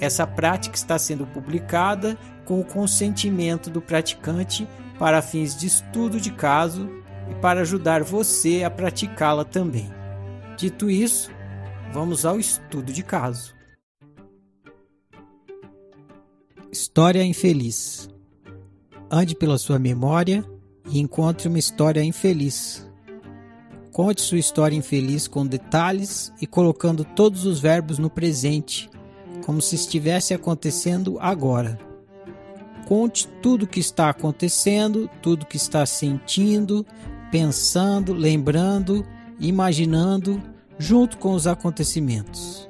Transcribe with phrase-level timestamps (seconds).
[0.00, 4.66] Essa prática está sendo publicada com o consentimento do praticante
[4.98, 6.90] para fins de estudo de caso
[7.30, 9.88] e para ajudar você a praticá-la também.
[10.56, 11.30] Dito isso,
[11.92, 13.54] vamos ao estudo de caso.
[16.72, 18.08] História infeliz.
[19.10, 20.44] Ande pela sua memória
[20.90, 22.88] e encontre uma história infeliz.
[23.92, 28.89] Conte sua história infeliz com detalhes e colocando todos os verbos no presente,
[29.44, 31.78] como se estivesse acontecendo agora.
[32.86, 36.84] Conte tudo o que está acontecendo, tudo que está sentindo,
[37.30, 39.06] pensando, lembrando,
[39.38, 40.42] imaginando,
[40.78, 42.68] junto com os acontecimentos.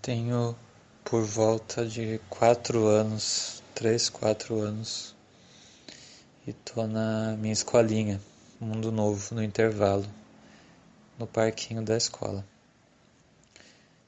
[0.00, 0.56] Tenho
[1.04, 5.14] por volta de quatro anos, três, quatro anos,
[6.46, 8.20] e tô na minha escolinha,
[8.60, 10.06] Mundo Novo, no intervalo,
[11.18, 12.46] no parquinho da escola.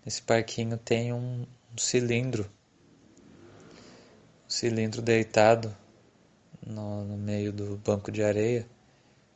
[0.04, 2.50] Nesse parquinho tem um, um cilindro,
[4.46, 5.76] um cilindro deitado
[6.66, 8.68] no, no meio do banco de areia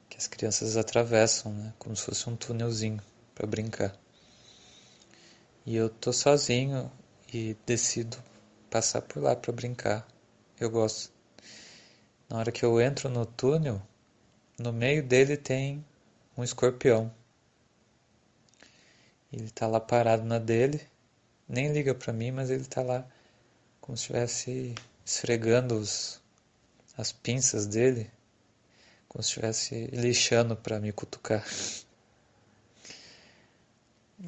[0.09, 3.01] que as crianças atravessam, né, como se fosse um túnelzinho
[3.35, 3.97] para brincar.
[5.65, 6.91] E eu tô sozinho
[7.33, 8.17] e decido
[8.69, 10.07] passar por lá para brincar.
[10.61, 11.13] Eu gosto.
[12.29, 13.81] Na hora que eu entro no túnel,
[14.59, 15.85] no meio dele tem
[16.37, 17.13] um escorpião.
[19.33, 20.81] Ele tá lá parado na dele,
[21.49, 23.07] nem liga para mim, mas ele tá lá
[23.81, 26.21] como se estivesse esfregando os,
[26.97, 28.11] as pinças dele,
[29.09, 31.45] como se estivesse lixando para me cutucar.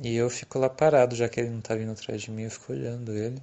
[0.03, 2.51] E eu fico lá parado, já que ele não tá vindo atrás de mim, eu
[2.51, 3.41] fico olhando ele.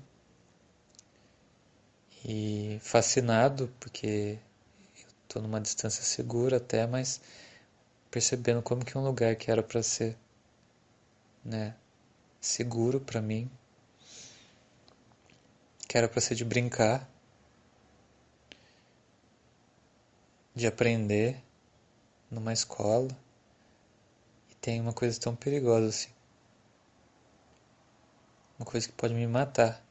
[2.26, 4.38] E fascinado, porque
[5.00, 7.22] eu tô numa distância segura até, mas
[8.12, 10.18] percebendo como que um lugar que era para ser,
[11.44, 11.76] né,
[12.40, 13.50] seguro para mim,
[15.88, 17.10] que era para ser de brincar,
[20.56, 21.42] de aprender
[22.30, 23.10] numa escola,
[24.50, 26.22] e tem uma coisa tão perigosa assim
[28.62, 29.84] uma coisa que pode me matar.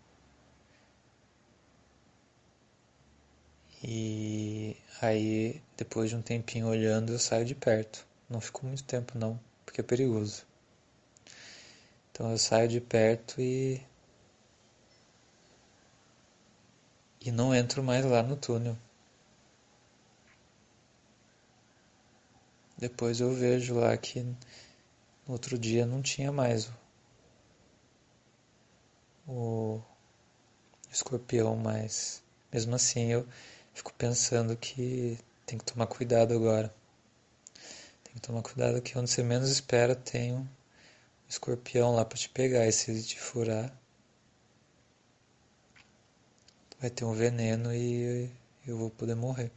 [3.82, 8.06] E aí, depois de um tempinho olhando, eu saio de perto.
[8.28, 10.46] Não fico muito tempo não, porque é perigoso.
[12.20, 13.80] Então eu saio de perto e
[17.18, 18.76] e não entro mais lá no túnel.
[22.76, 24.36] Depois eu vejo lá que no
[25.28, 26.70] outro dia não tinha mais
[29.26, 29.80] o
[30.92, 32.22] escorpião, mas
[32.52, 33.26] mesmo assim eu
[33.72, 36.70] fico pensando que tem que tomar cuidado agora.
[38.04, 40.59] Tem que tomar cuidado que onde você menos espera tem um
[41.30, 43.72] escorpião lá para te pegar e se ele te furar
[46.80, 48.28] vai ter um veneno e
[48.66, 49.52] eu vou poder morrer.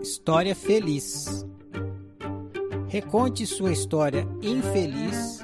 [0.00, 1.44] História feliz.
[2.88, 5.40] Reconte sua história infeliz,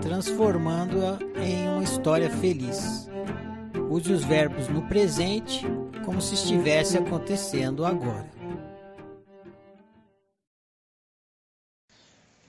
[0.00, 3.08] transformando-a em uma história feliz.
[3.90, 5.66] Use os verbos no presente
[6.04, 8.39] como se estivesse acontecendo agora.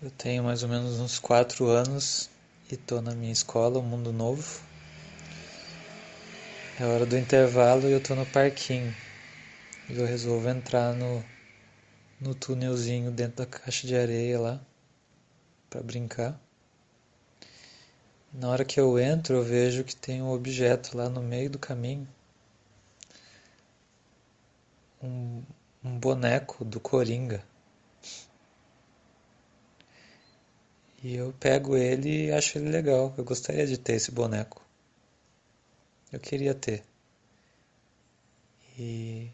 [0.02, 2.28] Eu tenho mais ou menos uns quatro anos
[2.72, 4.60] e estou na minha escola, o Mundo Novo.
[6.80, 8.96] É hora do intervalo e eu estou no parquinho.
[9.88, 11.24] E eu resolvo entrar no
[12.20, 14.60] no túnelzinho dentro da caixa de areia lá
[15.70, 16.40] para brincar.
[18.34, 21.60] Na hora que eu entro, eu vejo que tem um objeto lá no meio do
[21.60, 22.08] caminho.
[25.04, 25.44] Um,
[25.84, 27.51] um boneco do Coringa.
[31.04, 33.14] E eu pego ele e acho ele legal.
[33.18, 34.62] Eu gostaria de ter esse boneco.
[36.12, 36.84] Eu queria ter.
[38.78, 39.32] E.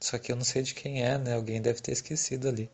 [0.00, 1.34] Só que eu não sei de quem é, né?
[1.34, 2.70] Alguém deve ter esquecido ali.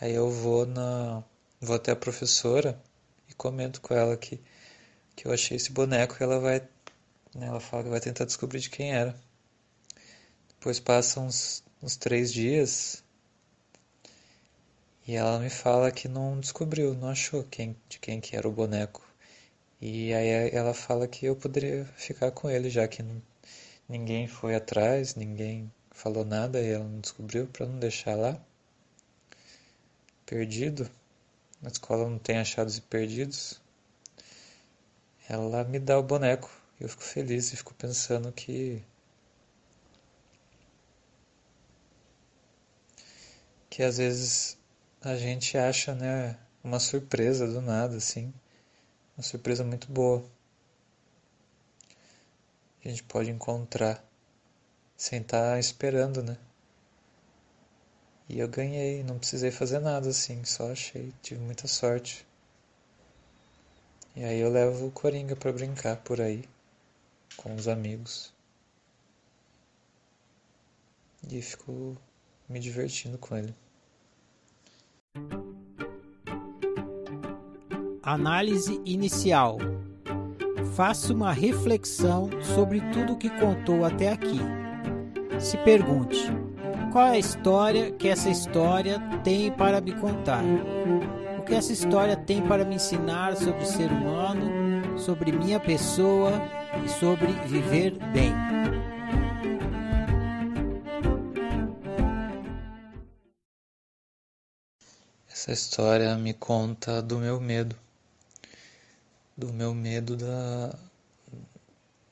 [0.00, 1.24] Aí eu vou na.
[1.60, 2.80] Vou até a professora
[3.28, 4.40] e comento com ela que,
[5.16, 6.60] que eu achei esse boneco e ela vai.
[7.34, 9.16] Né, ela fala que vai tentar descobrir de quem era.
[10.48, 13.02] Depois passam uns, uns três dias
[15.06, 18.52] e ela me fala que não descobriu, não achou quem, de quem que era o
[18.52, 19.06] boneco.
[19.80, 23.04] E aí ela fala que eu poderia ficar com ele, já que
[23.88, 28.40] ninguém foi atrás, ninguém falou nada e ela não descobriu, para não deixar lá
[30.26, 30.90] perdido.
[31.62, 33.60] Na escola não tem achados e perdidos.
[35.28, 36.50] Ela me dá o boneco.
[36.80, 38.82] Eu fico feliz e fico pensando que
[43.70, 44.58] que às vezes
[45.02, 48.32] a gente acha, né, uma surpresa do nada, assim.
[49.16, 50.24] Uma surpresa muito boa.
[52.84, 54.04] A gente pode encontrar
[54.96, 56.36] sem estar tá esperando, né?
[58.28, 62.26] E eu ganhei, não precisei fazer nada assim, só achei, tive muita sorte.
[64.16, 66.44] E aí eu levo o Coringa para brincar por aí
[67.36, 68.32] com os amigos.
[71.30, 71.96] E fico
[72.48, 73.54] me divertindo com ele.
[78.06, 79.58] Análise inicial.
[80.76, 84.38] Faça uma reflexão sobre tudo que contou até aqui.
[85.40, 86.24] Se pergunte:
[86.92, 90.44] qual é a história que essa história tem para me contar?
[91.36, 96.30] O que essa história tem para me ensinar sobre o ser humano, sobre minha pessoa
[96.84, 98.32] e sobre viver bem?
[105.28, 107.74] Essa história me conta do meu medo,
[109.36, 110.78] do meu medo da,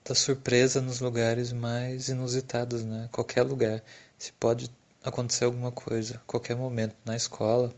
[0.04, 3.08] da surpresa nos lugares mais inusitados, né?
[3.12, 3.82] Qualquer lugar,
[4.18, 4.70] se pode
[5.02, 7.74] acontecer alguma coisa, qualquer momento, na escola,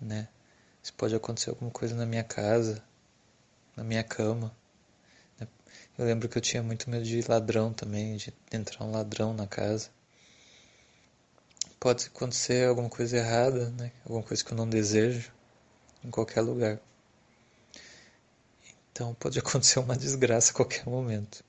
[0.00, 0.28] né?
[0.82, 2.82] Se pode acontecer alguma coisa na minha casa,
[3.76, 4.54] na minha cama.
[5.40, 5.46] Né?
[5.98, 9.46] Eu lembro que eu tinha muito medo de ladrão também, de entrar um ladrão na
[9.46, 9.90] casa
[11.78, 13.92] pode acontecer alguma coisa errada, né?
[14.04, 15.32] alguma coisa que eu não desejo,
[16.04, 16.80] em qualquer lugar.
[18.98, 21.44] Então pode acontecer uma desgraça a qualquer momento.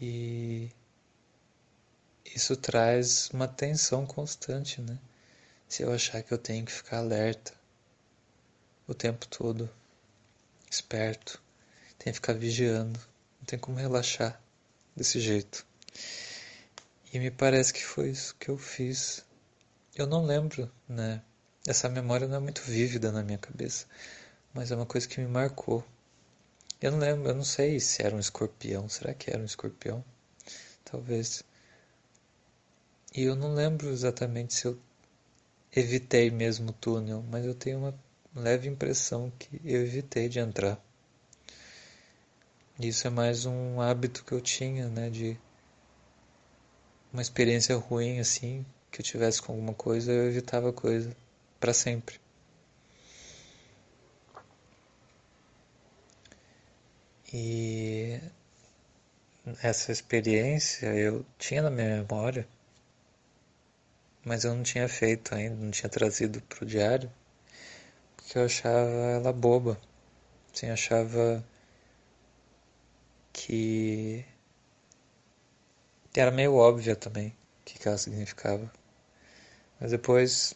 [0.00, 0.68] E
[2.34, 4.98] isso traz uma tensão constante, né?
[5.68, 7.52] Se eu achar que eu tenho que ficar alerta
[8.88, 9.70] o tempo todo,
[10.68, 11.40] esperto,
[11.96, 12.98] tenho que ficar vigiando,
[13.38, 14.40] não tem como relaxar
[14.96, 15.64] desse jeito.
[17.12, 19.24] E me parece que foi isso que eu fiz.
[19.94, 21.22] Eu não lembro, né?
[21.64, 23.86] Essa memória não é muito vívida na minha cabeça,
[24.58, 25.84] mas é uma coisa que me marcou.
[26.82, 28.88] Eu não lembro, eu não sei se era um escorpião.
[28.88, 30.04] Será que era um escorpião?
[30.84, 31.44] Talvez.
[33.14, 34.76] E eu não lembro exatamente se eu
[35.74, 37.94] evitei mesmo o túnel, mas eu tenho uma
[38.34, 40.76] leve impressão que eu evitei de entrar.
[42.80, 45.38] Isso é mais um hábito que eu tinha, né, de
[47.12, 51.16] uma experiência ruim assim, que eu tivesse com alguma coisa, eu evitava a coisa
[51.60, 52.18] para sempre.
[57.32, 58.20] E
[59.62, 62.46] essa experiência eu tinha na minha memória,
[64.24, 67.10] mas eu não tinha feito ainda, não tinha trazido para o diário,
[68.16, 69.78] porque eu achava ela boba.
[70.54, 71.44] Assim, achava
[73.32, 74.24] que
[76.14, 78.70] era meio óbvia também o que, ela significava.
[79.80, 80.54] Mas depois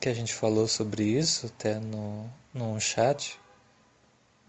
[0.00, 3.38] que a gente falou sobre isso, até no, no chat,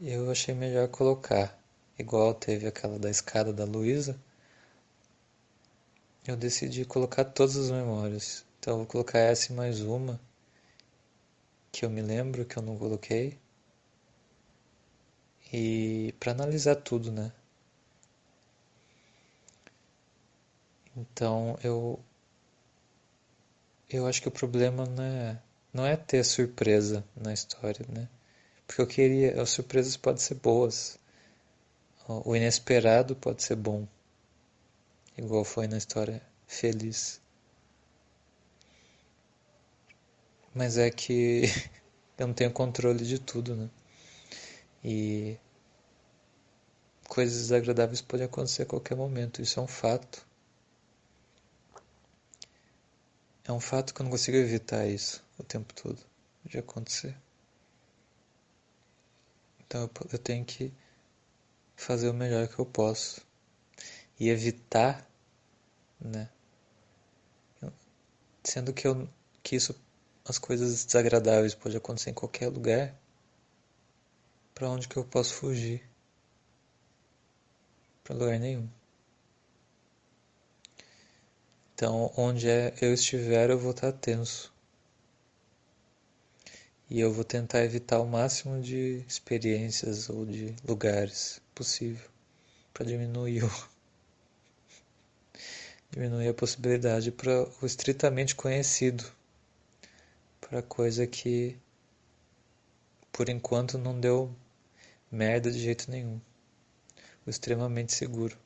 [0.01, 1.58] eu achei melhor colocar.
[1.98, 4.20] Igual teve aquela da escada da Luísa,
[6.27, 8.46] eu decidi colocar todas as memórias.
[8.60, 10.20] Então eu vou colocar essa e mais uma
[11.72, 13.39] que eu me lembro que eu não coloquei.
[15.51, 17.32] E para analisar tudo, né?
[20.96, 22.00] Então eu
[23.89, 25.42] eu acho que o problema não é,
[25.74, 28.08] não é ter surpresa na história, né?
[28.67, 31.00] Porque eu queria, as surpresas podem ser boas.
[32.07, 33.88] O inesperado pode ser bom.
[35.17, 37.19] Igual foi na história feliz.
[40.53, 41.43] Mas é que
[42.19, 43.69] eu não tenho controle de tudo, né?
[44.83, 45.38] E
[47.07, 50.27] coisas desagradáveis podem acontecer a qualquer momento, isso é um fato.
[53.47, 55.97] é um fato que eu não consigo evitar isso o tempo todo
[56.43, 57.15] de acontecer.
[59.67, 60.74] Então eu, tenho que
[61.75, 63.21] fazer o melhor que eu posso
[64.19, 65.05] e evitar,
[66.00, 66.29] né?
[68.43, 69.07] Sendo que eu
[69.43, 69.75] que isso
[70.25, 72.95] as coisas desagradáveis podem acontecer em qualquer lugar.
[74.53, 75.83] Para onde que eu posso fugir?
[78.03, 78.67] Para lugar nenhum.
[81.75, 84.51] Então, onde é eu estiver, eu vou estar tenso.
[86.89, 92.10] E eu vou tentar evitar o máximo de experiências ou de lugares possível
[92.74, 93.51] para diminuir o
[95.91, 99.03] diminuir a possibilidade para o estritamente conhecido,
[100.39, 101.58] para coisa que
[103.12, 104.34] por enquanto não deu
[105.12, 106.22] merda de jeito nenhum.
[107.25, 108.38] O extremamente seguro.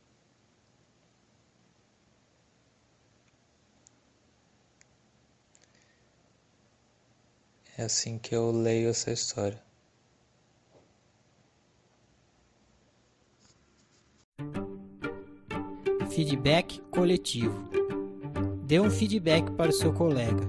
[7.81, 9.59] É assim que eu leio essa história.
[16.11, 17.67] Feedback coletivo.
[18.67, 20.47] Dê um feedback para o seu colega.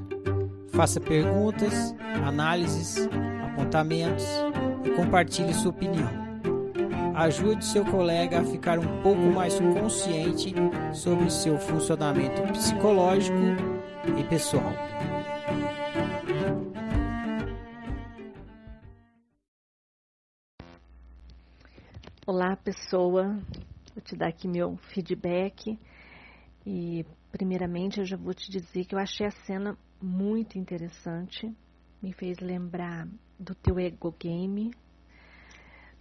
[0.75, 3.09] Faça perguntas, análises,
[3.51, 4.27] apontamentos
[4.85, 6.11] e compartilhe sua opinião.
[7.15, 10.55] Ajude seu colega a ficar um pouco mais consciente
[10.93, 13.39] sobre seu funcionamento psicológico
[14.19, 14.75] e pessoal.
[22.35, 23.39] Olá, pessoa.
[23.95, 25.79] Vou te dar aqui meu feedback.
[26.65, 31.55] E, primeiramente, eu já vou te dizer que eu achei a cena muito interessante.
[32.01, 33.07] Me fez lembrar
[33.39, 34.71] do teu ego game.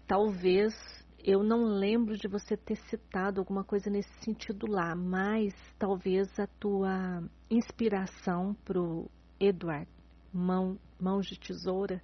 [0.07, 0.73] Talvez
[1.21, 6.47] eu não lembro de você ter citado alguma coisa nesse sentido lá, mas talvez a
[6.47, 9.85] tua inspiração pro Edward,
[10.31, 12.01] mão, mãos de tesoura,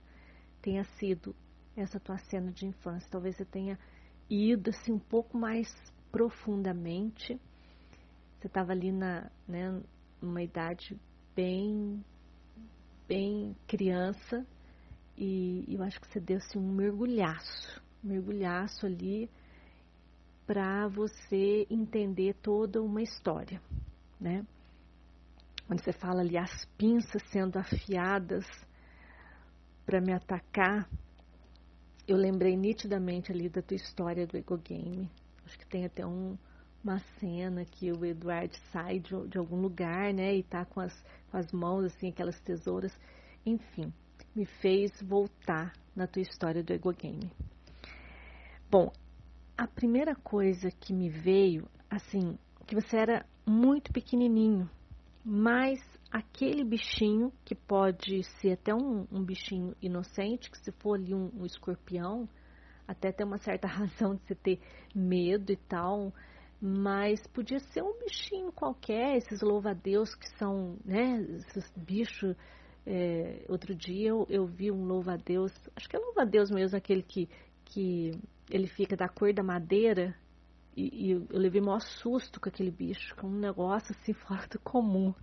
[0.62, 1.34] tenha sido
[1.78, 3.10] essa tua cena de infância.
[3.10, 3.80] Talvez você tenha
[4.30, 5.68] ido assim um pouco mais
[6.12, 7.40] profundamente.
[8.40, 9.82] Você estava ali na, né,
[10.22, 11.00] numa idade
[11.36, 12.04] bem,
[13.08, 14.46] bem criança
[15.18, 19.30] e eu acho que você deu assim, um mergulhaço, um mergulhaço ali
[20.46, 23.62] para você entender toda uma história,
[24.20, 24.46] né?
[25.66, 28.46] Quando você fala ali as pinças sendo afiadas
[29.86, 30.90] para me atacar,
[32.08, 35.10] eu lembrei nitidamente ali da tua história do Ego Game.
[35.46, 36.38] Acho que tem até um,
[36.84, 40.94] uma cena que o Eduardo sai de, de, algum lugar, né, e tá com as,
[41.30, 42.98] com as mãos, assim, aquelas tesouras.
[43.46, 43.92] Enfim,
[44.34, 47.30] me fez voltar na tua história do Ego Game.
[48.72, 48.92] Bom,
[49.58, 54.70] a primeira coisa que me veio, assim, que você era muito pequenininho,
[55.24, 61.14] mas aquele bichinho, que pode ser até um, um bichinho inocente, que se for ali
[61.14, 62.28] um, um, escorpião,
[62.88, 64.60] até tem uma certa razão de você ter
[64.96, 66.14] medo e tal,
[66.62, 72.36] mas podia ser um bichinho qualquer, esses louva-a-Deus que são, né, esses bichos.
[72.90, 77.30] É, outro dia eu, eu vi um louva-a-Deus, acho que é louva-a-Deus mesmo, aquele que,
[77.66, 78.12] que
[78.50, 80.16] ele fica da cor da madeira,
[80.76, 84.60] e, e eu levei maior susto com aquele bicho, com um negócio assim fora do
[84.60, 85.14] comum.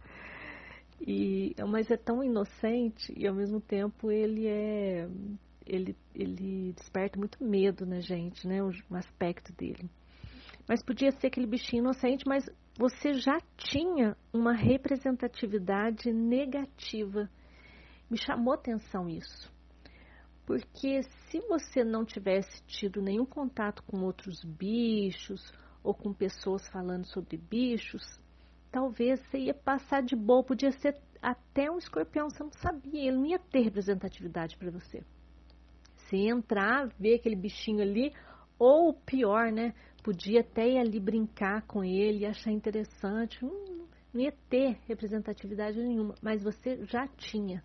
[1.00, 5.08] E, mas é tão inocente e ao mesmo tempo ele é
[5.66, 8.62] ele, ele desperta muito medo na gente, né?
[8.62, 9.88] O aspecto dele.
[10.68, 12.44] Mas podia ser aquele bichinho inocente, mas
[12.76, 17.28] você já tinha uma representatividade negativa.
[18.10, 19.52] Me chamou atenção isso.
[20.46, 27.06] Porque se você não tivesse tido nenhum contato com outros bichos ou com pessoas falando
[27.06, 28.02] sobre bichos,
[28.74, 33.16] talvez você ia passar de boa, podia ser até um escorpião, você não sabia, ele
[33.16, 35.00] não ia ter representatividade para você.
[36.12, 38.12] Ia entrar, ver aquele bichinho ali,
[38.56, 39.74] ou pior, né?
[40.02, 46.14] Podia até ir ali brincar com ele, achar interessante, não, não ia ter representatividade nenhuma,
[46.22, 47.64] mas você já tinha.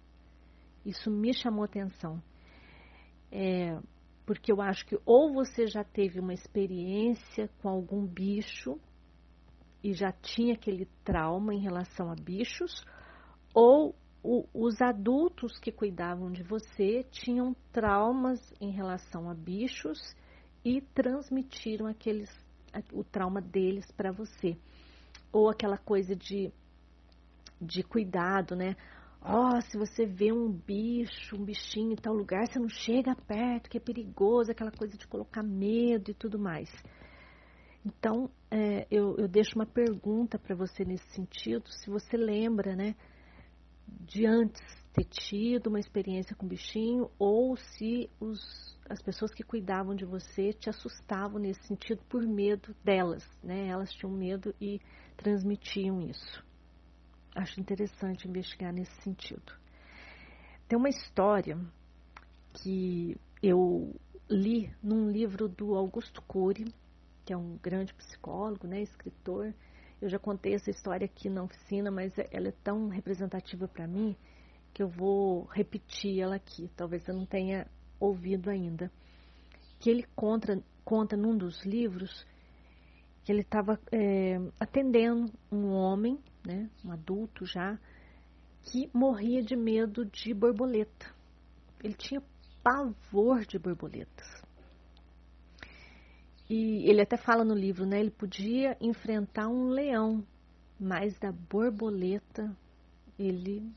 [0.84, 2.22] Isso me chamou atenção.
[3.32, 3.78] É,
[4.26, 8.80] porque eu acho que ou você já teve uma experiência com algum bicho
[9.84, 12.86] e já tinha aquele trauma em relação a bichos,
[13.54, 20.00] ou o, os adultos que cuidavam de você tinham traumas em relação a bichos
[20.64, 22.30] e transmitiram aqueles,
[22.92, 24.58] o trauma deles para você.
[25.32, 26.52] Ou aquela coisa de,
[27.62, 28.76] de cuidado, né?
[29.22, 33.16] Ó, oh, se você vê um bicho, um bichinho em tal lugar, você não chega
[33.16, 36.70] perto, que é perigoso, aquela coisa de colocar medo e tudo mais.
[37.86, 42.96] Então, é, eu, eu deixo uma pergunta para você nesse sentido, se você lembra, né,
[43.88, 44.62] de antes
[44.94, 50.52] ter tido uma experiência com bichinho ou se os, as pessoas que cuidavam de você
[50.52, 53.68] te assustavam nesse sentido por medo delas, né?
[53.68, 54.82] Elas tinham medo e
[55.16, 56.44] transmitiam isso.
[57.36, 59.54] Acho interessante investigar nesse sentido.
[60.68, 61.58] Tem uma história
[62.54, 63.96] que eu
[64.30, 66.66] li num livro do Augusto Cury,
[67.30, 69.54] que é um grande psicólogo, né, escritor.
[70.02, 74.18] Eu já contei essa história aqui na oficina, mas ela é tão representativa para mim
[74.74, 76.72] que eu vou repetir ela aqui.
[76.76, 77.68] Talvez eu não tenha
[78.00, 78.92] ouvido ainda.
[79.80, 82.26] Que ele conta, conta num dos livros
[83.24, 87.78] que ele estava é, atendendo um homem, né, um adulto já,
[88.64, 91.14] que morria de medo de borboleta.
[91.84, 92.24] Ele tinha
[92.64, 94.39] pavor de borboletas.
[96.50, 98.00] E ele até fala no livro, né?
[98.00, 100.26] Ele podia enfrentar um leão,
[100.80, 102.56] mas da borboleta
[103.20, 103.72] ele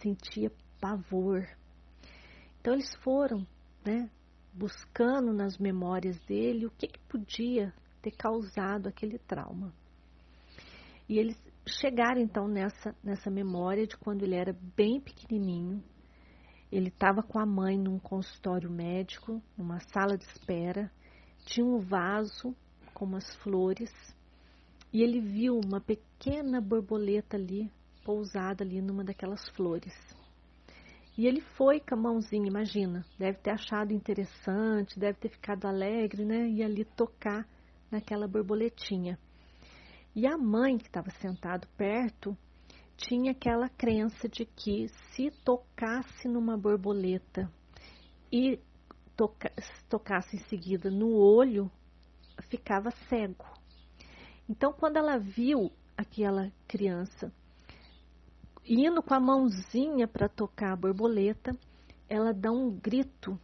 [0.00, 1.44] sentia pavor.
[2.60, 3.44] Então eles foram,
[3.84, 4.08] né?
[4.54, 9.72] Buscando nas memórias dele o que, que podia ter causado aquele trauma.
[11.08, 11.36] E eles
[11.66, 15.82] chegaram então nessa, nessa memória de quando ele era bem pequenininho.
[16.70, 20.90] Ele estava com a mãe num consultório médico, numa sala de espera,
[21.48, 22.54] tinha um vaso
[22.92, 23.90] com umas flores
[24.92, 27.70] e ele viu uma pequena borboleta ali,
[28.04, 29.94] pousada ali numa daquelas flores.
[31.16, 36.24] E ele foi com a mãozinha, imagina, deve ter achado interessante, deve ter ficado alegre,
[36.24, 36.48] né?
[36.48, 37.46] E ali tocar
[37.90, 39.18] naquela borboletinha.
[40.14, 42.36] E a mãe que estava sentado perto
[42.96, 47.50] tinha aquela crença de que se tocasse numa borboleta
[48.32, 48.60] e
[49.18, 49.52] toca,
[49.88, 51.68] tocasse em seguida no olho,
[52.42, 53.44] ficava cego.
[54.48, 57.32] Então, quando ela viu aquela criança
[58.64, 61.50] indo com a mãozinha para tocar a borboleta,
[62.08, 63.38] ela dá um grito,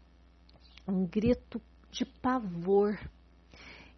[0.87, 1.61] um grito
[1.91, 2.97] de pavor.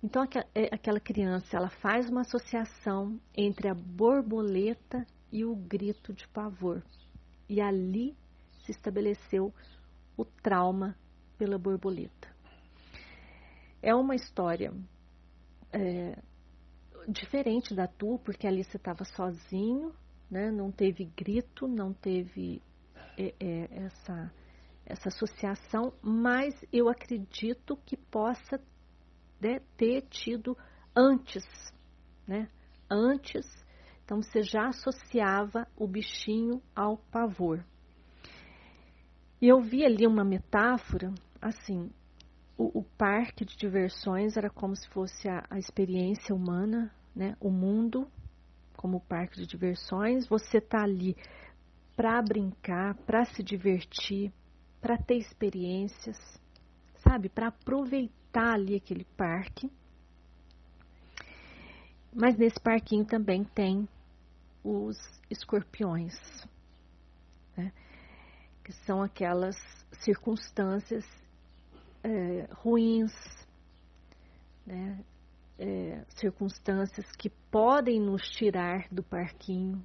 [0.03, 6.27] Então, é, aquela criança, ela faz uma associação entre a borboleta e o grito de
[6.29, 6.83] pavor.
[7.49, 8.17] E ali
[8.65, 9.53] se estabeleceu
[10.17, 10.97] o trauma
[11.39, 12.29] pela borboleta.
[13.83, 14.73] É uma história
[15.73, 16.19] é,
[17.09, 19.93] diferente da tua, porque ali você estava sozinho,
[20.31, 20.51] né?
[20.51, 22.63] não teve grito, não teve
[23.17, 24.33] é, é, essa,
[24.85, 28.61] essa associação, mas eu acredito que possa
[29.41, 30.57] né, ter tido
[30.95, 31.45] antes,
[32.27, 32.49] né?
[32.91, 33.45] Antes,
[34.05, 37.65] então você já associava o bichinho ao pavor.
[39.41, 41.13] E eu vi ali uma metáfora
[41.47, 41.91] assim,
[42.57, 47.37] o, o, parque de diversões era como se fosse a, a experiência humana, né?
[47.41, 48.11] O mundo
[48.77, 51.17] como parque de diversões, você tá ali
[51.97, 54.33] para brincar, para se divertir,
[54.81, 56.17] para ter experiências,
[57.03, 57.29] sabe?
[57.29, 59.71] Para aproveitar ali aquele parque.
[62.15, 63.89] Mas nesse parquinho também tem
[64.63, 64.97] os
[65.31, 66.15] escorpiões,
[67.57, 67.73] né?
[68.65, 69.57] que são aquelas
[70.01, 71.05] circunstâncias
[72.07, 73.13] é, ruins,
[74.65, 75.05] né?
[75.59, 79.83] É, circunstâncias que podem nos tirar do parquinho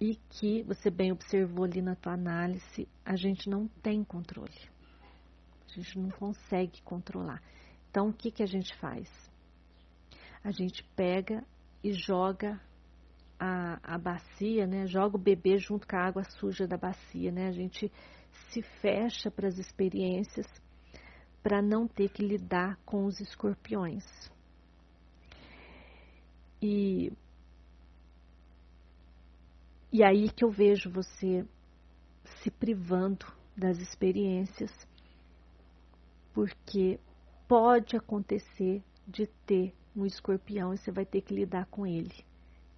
[0.00, 4.70] e que você bem observou ali na tua análise, a gente não tem controle.
[5.66, 7.42] A gente não consegue controlar.
[7.90, 9.08] Então, o que, que a gente faz?
[10.44, 11.44] A gente pega
[11.82, 12.60] e joga
[13.38, 14.86] a, a bacia, né?
[14.86, 17.48] Joga o bebê junto com a água suja da bacia, né?
[17.48, 17.90] A gente
[18.50, 20.46] se fecha para as experiências
[21.42, 24.04] para não ter que lidar com os escorpiões.
[26.60, 27.12] E,
[29.92, 31.44] e aí que eu vejo você
[32.42, 33.26] se privando
[33.56, 34.70] das experiências,
[36.32, 37.00] porque
[37.48, 42.24] pode acontecer de ter um escorpião e você vai ter que lidar com ele.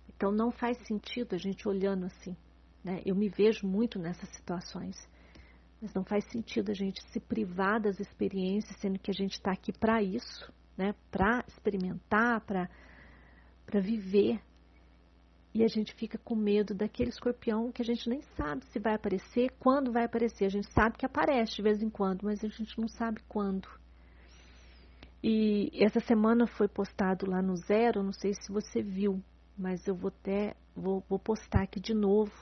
[0.09, 2.35] Então não faz sentido a gente olhando assim.
[2.83, 3.03] Né?
[3.05, 4.97] Eu me vejo muito nessas situações.
[5.85, 9.53] Mas não faz sentido a gente se privar das experiências, sendo que a gente está
[9.53, 10.95] aqui para isso, né?
[11.11, 12.71] para experimentar, para
[13.81, 14.41] viver.
[15.53, 18.95] E a gente fica com medo daquele escorpião que a gente nem sabe se vai
[18.95, 20.47] aparecer, quando vai aparecer.
[20.47, 23.69] A gente sabe que aparece de vez em quando, mas a gente não sabe quando.
[25.23, 29.23] E essa semana foi postado lá no Zero, não sei se você viu,
[29.55, 32.33] mas eu vou até vou, vou postar aqui de novo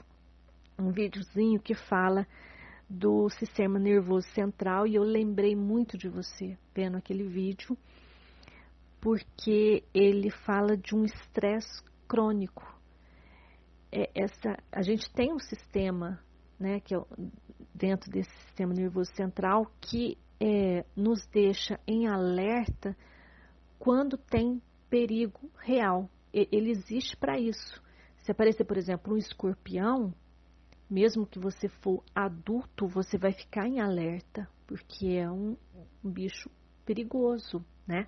[0.79, 2.25] um videozinho que fala
[2.93, 7.77] do sistema nervoso central e eu lembrei muito de você vendo aquele vídeo,
[9.01, 12.63] porque ele fala de um estresse crônico.
[13.91, 16.21] é, essa, a gente tem um sistema,
[16.61, 16.99] né, que é
[17.75, 22.97] dentro desse sistema nervoso central, que é, nos deixa em alerta
[23.79, 26.11] quando tem perigo real.
[26.33, 27.83] Ele existe para isso.
[28.19, 30.15] Se aparecer, por exemplo, um escorpião,
[30.93, 35.57] mesmo que você for adulto, você vai ficar em alerta, porque é um,
[36.05, 36.51] um bicho
[36.85, 38.07] perigoso, né?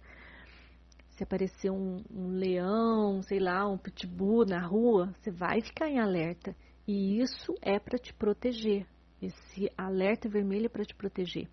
[1.17, 5.99] Se aparecer um, um, leão, sei lá, um pitbull na rua, você vai ficar em
[5.99, 6.55] alerta.
[6.87, 8.87] E isso é para te proteger.
[9.23, 11.49] Esse alerta vermelho é para te proteger.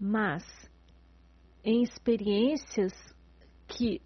[0.00, 0.42] Mas
[1.62, 2.92] em experiências
[3.68, 4.02] que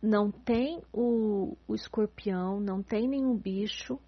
[0.00, 4.00] não tem o, o escorpião, não tem nenhum bicho,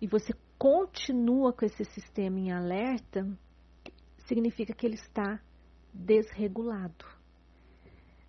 [0.00, 3.28] e você continua com esse sistema em alerta,
[4.26, 5.38] significa que ele está
[5.92, 7.04] desregulado,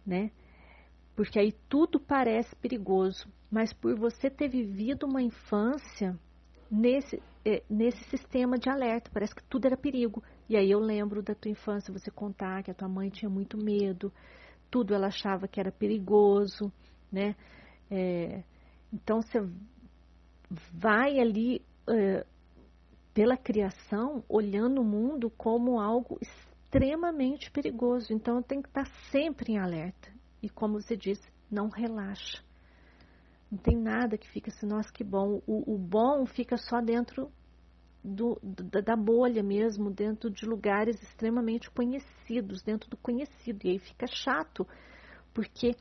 [0.05, 0.31] né?
[1.15, 6.19] Porque aí tudo parece perigoso, mas por você ter vivido uma infância
[6.69, 10.21] nesse, é, nesse sistema de alerta, parece que tudo era perigo.
[10.49, 13.57] E aí eu lembro da tua infância, você contar que a tua mãe tinha muito
[13.57, 14.11] medo,
[14.69, 16.69] tudo ela achava que era perigoso,
[17.09, 17.33] né?
[17.89, 18.43] É,
[18.91, 19.39] então você
[20.73, 22.25] vai ali é,
[23.13, 28.13] pela criação olhando o mundo como algo extremamente perigoso.
[28.13, 30.11] Então tem que estar sempre em alerta.
[30.41, 32.43] E como você disse, não relaxa.
[33.49, 35.41] Não tem nada que fica assim, nossa, que bom.
[35.47, 37.31] O, o bom fica só dentro
[38.03, 43.65] do, da, da, bolha mesmo, dentro de lugares extremamente conhecidos, dentro do conhecido.
[43.65, 44.67] E aí fica chato,
[45.33, 45.75] porque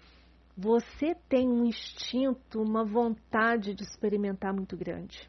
[0.56, 5.28] você tem um instinto, uma vontade de experimentar muito grande.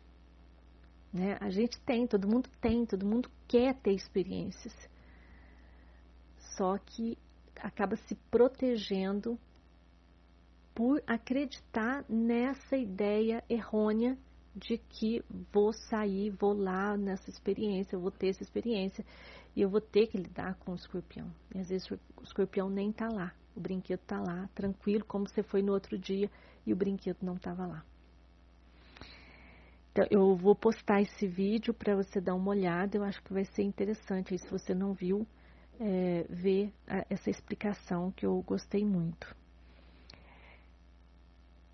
[1.16, 1.38] Né?
[1.40, 4.74] A gente tem, todo mundo tem, todo mundo quer ter experiências.
[6.58, 7.18] Só que
[7.56, 9.40] acaba se protegendo
[10.74, 14.18] por acreditar nessa ideia errônea
[14.54, 15.24] de que
[15.54, 19.06] vou sair, vou lá nessa experiência, vou ter essa experiência
[19.56, 21.32] e eu vou ter que lidar com o escorpião.
[21.54, 25.42] E às vezes o escorpião nem está lá, o brinquedo está lá, tranquilo, como você
[25.42, 26.30] foi no outro dia
[26.66, 27.86] e o brinquedo não estava lá.
[29.96, 33.46] Então, eu vou postar esse vídeo para você dar uma olhada, eu acho que vai
[33.46, 34.38] ser interessante.
[34.38, 35.26] Se você não viu,
[35.80, 39.34] é, ver a, essa explicação que eu gostei muito.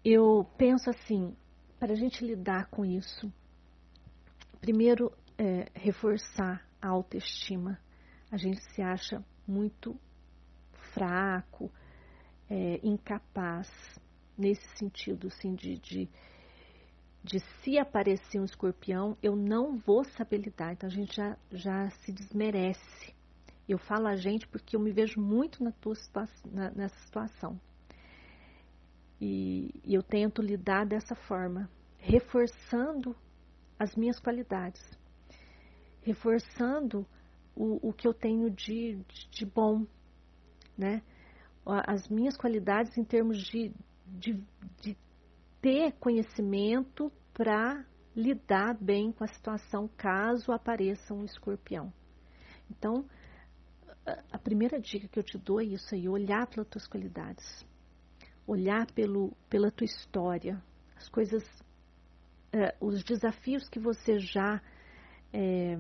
[0.06, 1.36] Eu penso assim,
[1.80, 3.34] para a gente lidar com isso,
[4.60, 7.80] primeiro, é, reforçar a autoestima.
[8.32, 10.00] A gente se acha muito
[10.94, 11.72] fraco,
[12.48, 13.68] é, incapaz,
[14.38, 16.10] nesse sentido, assim, de, de,
[17.24, 20.74] de se aparecer um escorpião, eu não vou saber lidar.
[20.74, 23.14] Então a gente já, já se desmerece.
[23.70, 25.94] Eu falo a gente porque eu me vejo muito na tua
[26.52, 27.60] na, nessa situação.
[29.20, 33.16] E, e eu tento lidar dessa forma, reforçando
[33.78, 34.82] as minhas qualidades,
[36.02, 37.06] reforçando
[37.56, 39.86] o, o que eu tenho de, de, de bom,
[40.76, 41.04] né?
[41.64, 43.72] As minhas qualidades em termos de,
[44.08, 44.44] de,
[44.82, 44.98] de
[45.62, 51.94] ter conhecimento para lidar bem com a situação caso apareça um escorpião.
[52.70, 53.06] Então,
[54.32, 57.66] a primeira dica que eu te dou é isso aí, olhar pelas tuas qualidades
[58.52, 60.62] olhar pelo, pela tua história,
[60.96, 61.44] as coisas,
[62.52, 64.62] é, os desafios que você já
[65.34, 65.78] é,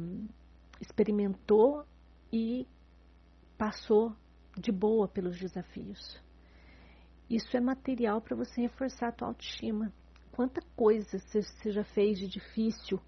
[0.79, 1.85] experimentou
[2.31, 2.67] e
[3.57, 4.15] passou
[4.57, 6.19] de boa pelos desafios.
[7.33, 9.93] Isso é material para você reforçar a tua autoestima.
[10.31, 12.99] Quanta coisa você já fez de difícil,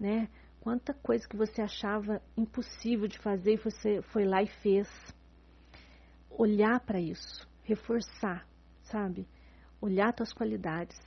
[0.00, 0.28] né?
[0.60, 4.88] Quanta coisa que você achava impossível de fazer e você foi lá e fez.
[6.30, 8.46] Olhar para isso, reforçar
[8.92, 9.26] sabe?
[9.80, 10.98] Olhar tuas qualidades,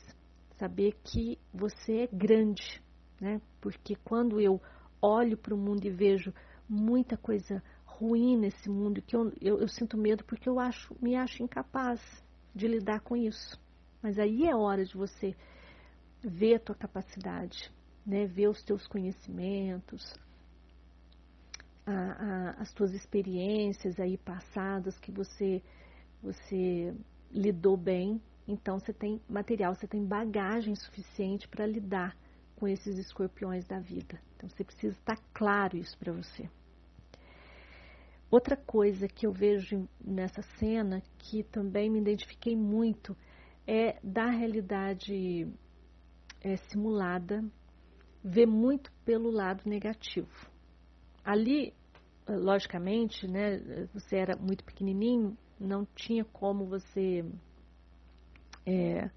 [0.57, 2.81] saber que você é grande,
[3.21, 3.39] né?
[3.61, 4.59] Porque quando eu
[5.01, 6.33] olho para o mundo e vejo
[6.67, 11.15] muita coisa ruim nesse mundo, que eu, eu, eu, sinto medo porque eu acho, me
[11.15, 12.01] acho incapaz
[12.55, 13.59] de lidar com isso.
[14.01, 15.35] Mas aí é hora de você
[16.23, 17.71] ver a tua capacidade,
[18.05, 18.25] né?
[18.25, 20.15] ver os teus conhecimentos,
[21.85, 25.61] a, a, as tuas experiências aí passadas que você,
[26.23, 26.95] você
[27.29, 32.15] lidou bem, então você tem material, você tem bagagem suficiente para lidar
[32.55, 34.19] com esses escorpiões da vida.
[34.35, 36.49] Então você precisa estar claro isso para você.
[38.29, 43.15] Outra coisa que eu vejo nessa cena, que também me identifiquei muito,
[43.67, 45.47] é da realidade
[46.41, 47.43] é, simulada,
[48.23, 50.49] ver muito pelo lado negativo.
[51.23, 51.73] Ali,
[52.27, 57.23] logicamente, né, você era muito pequenininho, não tinha como você
[58.65, 59.09] é,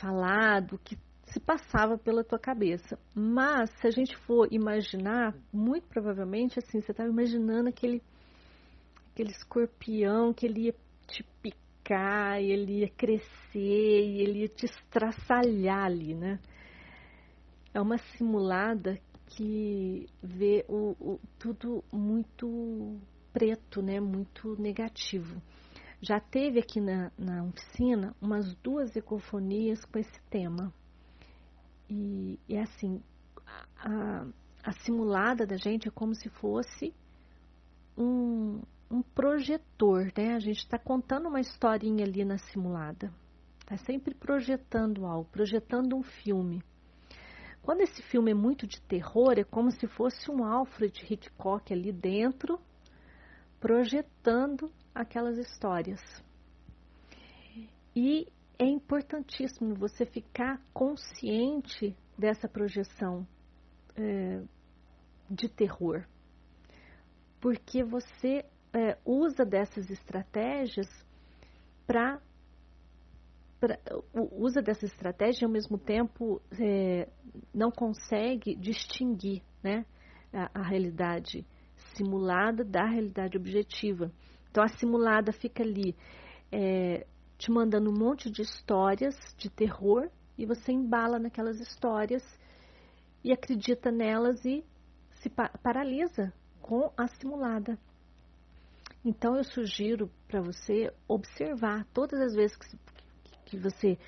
[0.00, 0.96] falar do que
[1.36, 2.98] se passava pela tua cabeça.
[3.14, 8.02] Mas se a gente for imaginar, muito provavelmente assim, você estava imaginando aquele
[9.12, 10.74] aquele escorpião que ele ia
[11.06, 16.38] te picar, ele ia crescer, ele ia te estraçalhar ali, né?
[17.74, 22.98] É uma simulada que vê o, o tudo muito
[23.32, 24.00] preto, né?
[24.00, 25.40] Muito negativo.
[26.00, 30.72] Já teve aqui na, na oficina umas duas ecofonias com esse tema.
[31.88, 33.02] E, e assim,
[33.78, 34.26] a,
[34.62, 36.92] a simulada da gente é como se fosse
[37.96, 40.34] um, um projetor, né?
[40.34, 43.12] A gente está contando uma historinha ali na simulada.
[43.60, 46.62] Está sempre projetando algo, projetando um filme.
[47.62, 51.90] Quando esse filme é muito de terror, é como se fosse um Alfred Hitchcock ali
[51.90, 52.60] dentro,
[53.58, 56.00] projetando aquelas histórias.
[57.94, 63.26] E é importantíssimo você ficar consciente dessa projeção
[63.94, 64.42] é,
[65.30, 66.04] de terror,
[67.40, 70.86] porque você é, usa dessas estratégias
[71.86, 72.20] para
[74.32, 77.08] usa dessa estratégia e ao mesmo tempo é,
[77.54, 79.84] não consegue distinguir né,
[80.32, 81.44] a, a realidade
[81.96, 84.12] simulada da realidade objetiva.
[84.50, 85.96] Então a simulada fica ali
[86.52, 87.06] é,
[87.38, 92.22] te mandando um monte de histórias de terror e você embala naquelas histórias
[93.22, 94.64] e acredita nelas e
[95.10, 97.78] se pa paralisa com a simulada.
[99.04, 102.76] Então eu sugiro para você observar todas as vezes que,
[103.44, 103.98] que você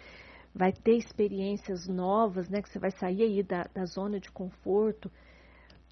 [0.55, 5.11] vai ter experiências novas, né, que você vai sair aí da, da zona de conforto,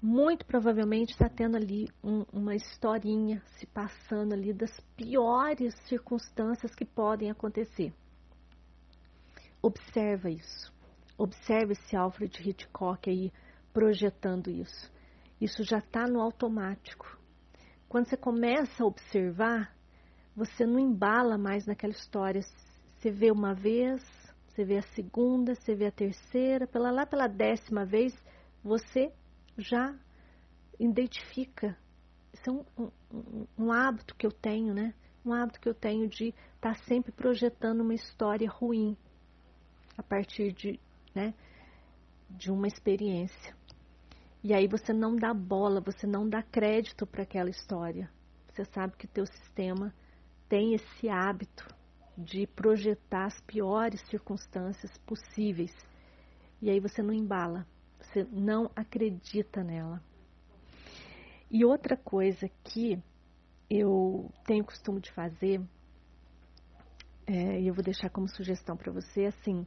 [0.01, 6.85] muito provavelmente está tendo ali um, uma historinha se passando ali das piores circunstâncias que
[6.85, 7.93] podem acontecer.
[9.61, 10.71] Observa isso.
[11.17, 13.31] Observe esse Alfred Hitchcock aí
[13.73, 14.91] projetando isso.
[15.41, 17.17] Isso já está no automático.
[17.89, 19.75] Quando você começa a observar,
[20.35, 22.41] você não embala mais naquela história.
[22.95, 24.03] Você vê uma vez,
[24.47, 28.13] você vê a segunda, você vê a terceira, pela lá pela décima vez,
[28.63, 29.11] você
[29.57, 29.95] já
[30.79, 31.77] identifica.
[32.33, 34.93] Isso é um, um, um, hábito que eu tenho, né?
[35.25, 38.95] Um hábito que eu tenho de estar tá sempre projetando uma história ruim
[39.97, 40.79] a partir de,
[41.13, 41.33] né,
[42.29, 43.55] de uma experiência.
[44.43, 48.09] E aí você não dá bola, você não dá crédito para aquela história.
[48.47, 49.93] Você sabe que teu sistema
[50.47, 51.67] tem esse hábito
[52.17, 55.73] de projetar as piores circunstâncias possíveis.
[56.61, 57.67] E aí você não embala.
[58.07, 60.01] Você não acredita nela.
[61.51, 63.01] E outra coisa que
[63.69, 65.61] eu tenho costume de fazer,
[67.25, 69.65] é, e eu vou deixar como sugestão para você, assim,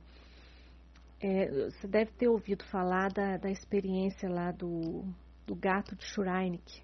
[1.20, 5.05] é, você deve ter ouvido falar da, da experiência lá do,
[5.46, 6.83] do gato de Schreinig.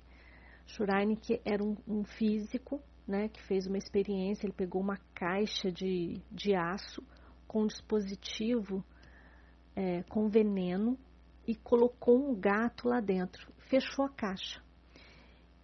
[0.66, 6.20] Schreinig era um, um, físico né, que fez uma experiência, ele pegou uma caixa de,
[6.30, 7.02] de aço
[7.46, 8.84] com um dispositivo
[9.74, 10.98] é, com veneno
[11.46, 14.62] e colocou um gato lá dentro, fechou a caixa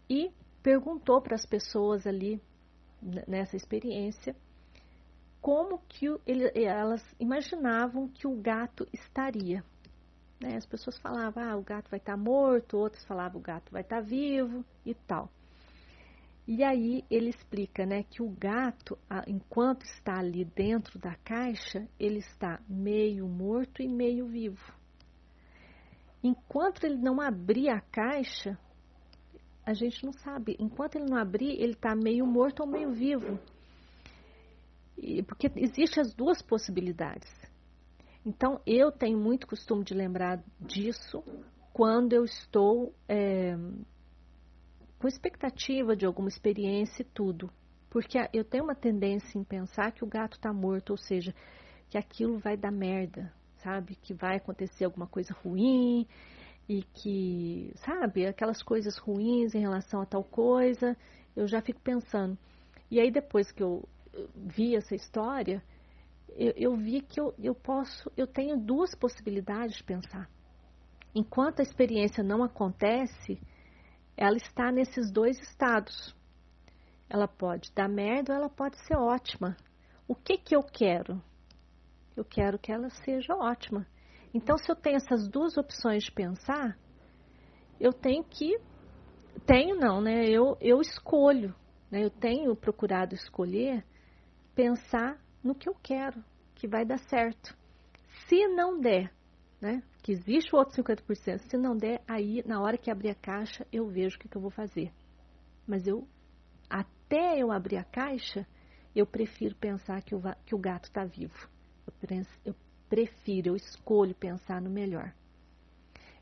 [0.09, 0.31] e
[0.62, 2.40] perguntou para as pessoas ali
[3.27, 4.37] nessa experiência
[5.40, 9.64] como que ele, elas imaginavam que o gato estaria.
[10.40, 10.57] Né?
[10.57, 13.83] As pessoas falavam, ah, o gato vai estar tá morto, outros falavam, o gato vai
[13.83, 15.29] estar tá vivo e tal.
[16.47, 22.18] E aí ele explica né, que o gato, enquanto está ali dentro da caixa, ele
[22.18, 24.82] está meio morto e meio vivo.
[26.23, 28.57] Enquanto ele não abrir a caixa,
[29.65, 30.57] a gente não sabe.
[30.59, 33.39] Enquanto ele não abrir, ele está meio morto ou meio vivo.
[34.97, 37.31] E, porque existem as duas possibilidades.
[38.25, 41.25] Então, eu tenho muito costume de lembrar disso
[41.73, 43.57] quando eu estou é,
[44.99, 47.51] com expectativa de alguma experiência e tudo.
[47.91, 51.35] Porque eu tenho uma tendência em pensar que o gato está morto, ou seja,
[51.91, 53.96] que aquilo vai dar merda, sabe?
[53.96, 56.07] Que vai acontecer alguma coisa ruim
[56.68, 60.96] e que, sabe, aquelas coisas ruins em relação a tal coisa,
[61.35, 62.38] eu já fico pensando.
[62.90, 63.88] E aí depois que eu
[64.37, 65.62] vi essa história,
[66.29, 70.29] eu, eu vi que eu, eu posso, eu tenho duas possibilidades de pensar.
[71.14, 73.40] Enquanto a experiência não acontece,
[74.16, 76.14] ela está nesses dois estados.
[77.09, 79.57] Ela pode dar merda ou ela pode ser ótima.
[80.09, 81.22] O que que eu quero?
[82.16, 83.87] Eu quero que ela seja ótima.
[84.35, 86.79] Então, se eu tenho essas duas opções de pensar,
[87.81, 88.59] eu tenho que.
[89.46, 90.29] Tenho não, né?
[90.29, 91.55] Eu, eu escolho.
[91.90, 92.05] Né?
[92.05, 93.85] Eu tenho procurado escolher
[94.55, 96.22] pensar no que eu quero,
[96.55, 97.57] que vai dar certo.
[98.29, 99.12] Se não der,
[99.61, 99.83] né?
[100.03, 101.51] Que existe o outro 50%.
[101.51, 104.37] Se não der, aí na hora que abrir a caixa, eu vejo o que, que
[104.37, 104.92] eu vou fazer.
[105.66, 106.07] Mas eu,
[106.68, 108.46] até eu abrir a caixa,
[108.94, 111.48] eu prefiro pensar que o, que o gato está vivo.
[112.45, 112.55] Eu,
[112.88, 115.12] prefiro, eu escolho pensar no melhor.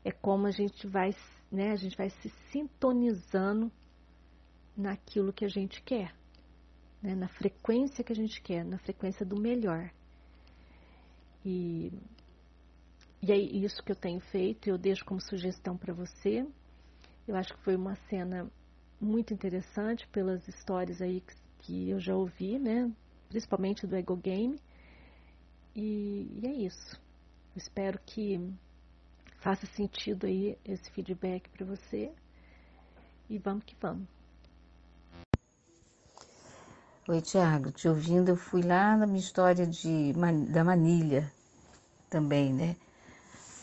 [0.03, 1.15] É como a gente vai,
[1.51, 1.71] né?
[1.71, 3.71] A gente vai se sintonizando
[4.75, 6.15] naquilo que a gente quer,
[7.01, 7.13] né?
[7.13, 9.91] na frequência que a gente quer, na frequência do melhor.
[11.45, 11.91] E,
[13.21, 16.45] e é isso que eu tenho feito, eu deixo como sugestão para você.
[17.27, 18.49] Eu acho que foi uma cena
[18.99, 22.91] muito interessante pelas histórias aí que, que eu já ouvi, né?
[23.29, 24.59] Principalmente do Ego Game.
[25.75, 26.99] E, e é isso.
[27.55, 28.39] Espero que
[29.39, 32.11] faça sentido aí esse feedback para você.
[33.29, 34.07] E vamos que vamos.
[37.07, 40.13] Oi, Tiago, te ouvindo, eu fui lá na minha história de,
[40.49, 41.31] da manilha
[42.09, 42.75] também, né?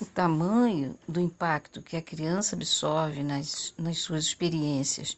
[0.00, 5.16] O tamanho do impacto que a criança absorve nas, nas suas experiências.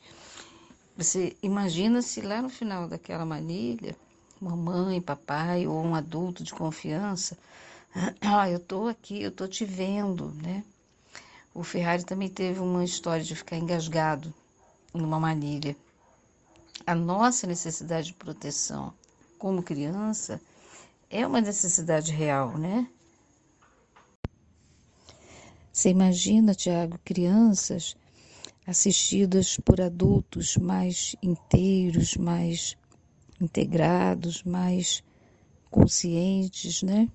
[0.97, 3.97] Você imagina se lá no final daquela manilha,
[4.41, 7.37] mamãe, papai ou um adulto de confiança,
[8.21, 10.65] ah, eu tô aqui, eu tô te vendo, né?
[11.55, 14.33] O Ferrari também teve uma história de ficar engasgado
[14.95, 15.77] numa manilha
[16.87, 18.93] a nossa necessidade de proteção
[19.39, 20.41] como criança
[21.09, 22.87] é uma necessidade real, né?
[25.73, 27.97] Você imagina, Tiago, crianças
[28.67, 32.77] assistidas por adultos mais inteiros, mais
[33.41, 35.03] integrados, mais
[35.71, 37.09] conscientes, né?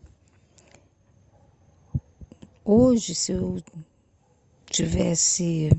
[2.64, 3.62] Hoje, se eu
[4.66, 5.70] tivesse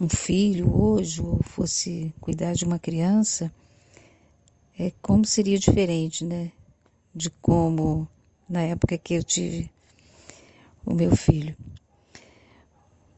[0.00, 3.52] um filho hoje ou fosse cuidar de uma criança,
[4.78, 6.50] é como seria diferente, né?
[7.14, 8.08] De como
[8.48, 9.70] na época que eu tive
[10.84, 11.54] o meu filho.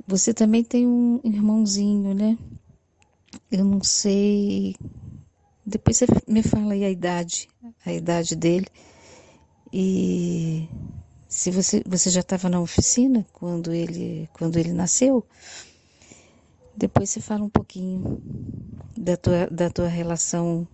[0.07, 2.39] Você também tem um irmãozinho, né?
[3.51, 4.77] Eu não sei.
[5.67, 7.49] Depois você me fala aí a idade,
[7.85, 8.69] a idade dele.
[9.73, 10.69] E
[11.29, 15.27] se você, você já estava na oficina quando ele, quando ele nasceu,
[16.77, 18.23] depois você fala um pouquinho
[18.97, 20.69] da tua, da tua relação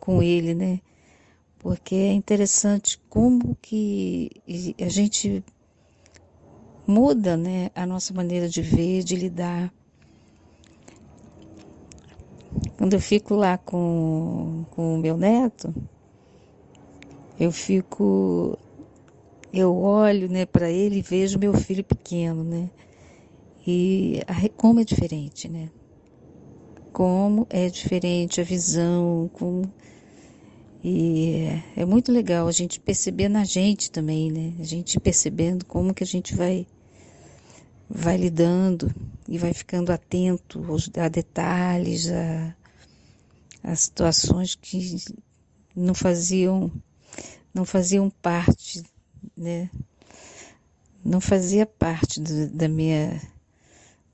[0.00, 0.80] com ele, né?
[1.58, 4.30] Porque é interessante como que
[4.80, 5.44] a gente
[6.86, 9.70] muda, né, a nossa maneira de ver, de lidar.
[12.76, 15.72] Quando eu fico lá com, com o meu neto,
[17.38, 18.58] eu fico,
[19.52, 22.70] eu olho, né, para ele e vejo meu filho pequeno, né?
[23.66, 25.70] E a, como é diferente, né?
[26.92, 29.62] Como é diferente a visão, como
[30.82, 31.34] e
[31.76, 34.54] é, é muito legal a gente perceber na gente também, né?
[34.58, 36.66] A gente percebendo como que a gente vai
[37.90, 38.94] vai lidando
[39.28, 42.54] e vai ficando atento aos, a detalhes, a,
[43.64, 44.96] a situações que
[45.74, 46.70] não faziam
[47.52, 48.84] não faziam parte,
[49.36, 49.68] né?
[51.04, 53.20] Não fazia parte do, da minha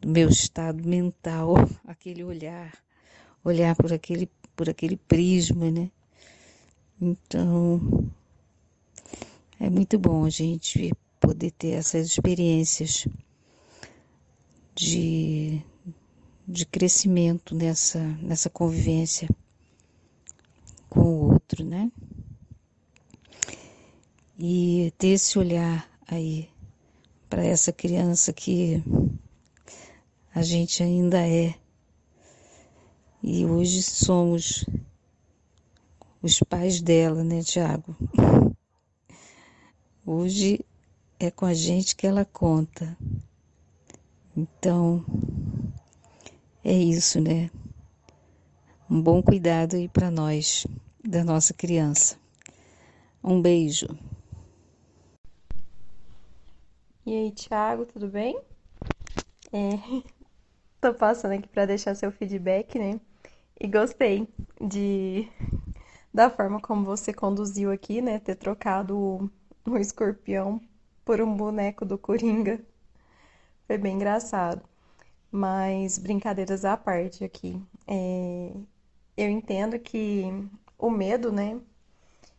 [0.00, 1.54] do meu estado mental,
[1.86, 2.72] aquele olhar,
[3.44, 5.90] olhar por aquele, por aquele prisma, né?
[6.98, 8.08] Então,
[9.60, 13.06] é muito bom a gente poder ter essas experiências
[14.76, 15.62] de,
[16.46, 19.26] de crescimento nessa, nessa convivência
[20.88, 21.90] com o outro, né?
[24.38, 26.50] E ter esse olhar aí
[27.28, 28.82] para essa criança que
[30.34, 31.54] a gente ainda é.
[33.22, 34.66] E hoje somos
[36.22, 37.96] os pais dela, né, Tiago?
[40.04, 40.64] Hoje
[41.18, 42.96] é com a gente que ela conta.
[44.36, 45.02] Então,
[46.62, 47.50] é isso, né?
[48.90, 50.66] Um bom cuidado aí para nós,
[51.02, 52.18] da nossa criança.
[53.24, 53.86] Um beijo.
[57.06, 58.38] E aí, Tiago, tudo bem?
[59.50, 60.02] É,
[60.82, 63.00] tô passando aqui para deixar seu feedback, né?
[63.58, 64.28] E gostei
[64.60, 65.26] de
[66.12, 68.18] da forma como você conduziu aqui, né?
[68.18, 69.30] Ter trocado o,
[69.66, 70.60] o escorpião
[71.06, 72.60] por um boneco do Coringa.
[73.66, 74.62] Foi bem engraçado.
[75.30, 77.60] Mas brincadeiras à parte aqui.
[77.86, 78.52] É,
[79.16, 80.24] eu entendo que
[80.78, 81.60] o medo, né?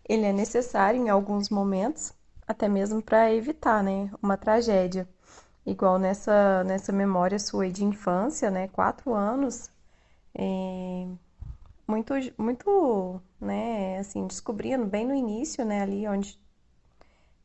[0.07, 2.13] Ele é necessário em alguns momentos,
[2.47, 4.09] até mesmo para evitar, né?
[4.21, 5.07] Uma tragédia.
[5.65, 8.67] Igual nessa, nessa memória sua de infância, né?
[8.69, 9.69] Quatro anos.
[10.35, 11.07] É,
[11.87, 13.99] muito, muito, né?
[13.99, 15.81] Assim, descobrindo bem no início, né?
[15.81, 16.39] Ali onde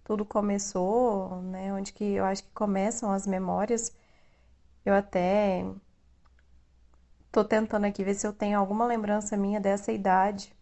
[0.04, 1.72] tudo começou, né?
[1.72, 3.92] Onde que eu acho que começam as memórias.
[4.84, 5.64] Eu até
[7.30, 10.54] tô tentando aqui ver se eu tenho alguma lembrança minha dessa idade,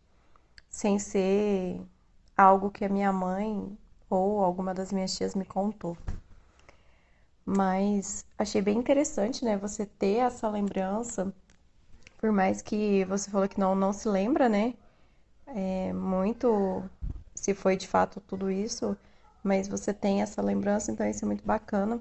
[0.69, 1.81] sem ser
[2.37, 3.77] algo que a minha mãe
[4.09, 5.97] ou alguma das minhas tias me contou.
[7.45, 11.33] Mas achei bem interessante, né, você ter essa lembrança,
[12.19, 14.75] por mais que você falou que não, não se lembra, né,
[15.47, 16.83] é muito
[17.35, 18.97] se foi de fato tudo isso,
[19.43, 22.01] mas você tem essa lembrança, então isso é muito bacana.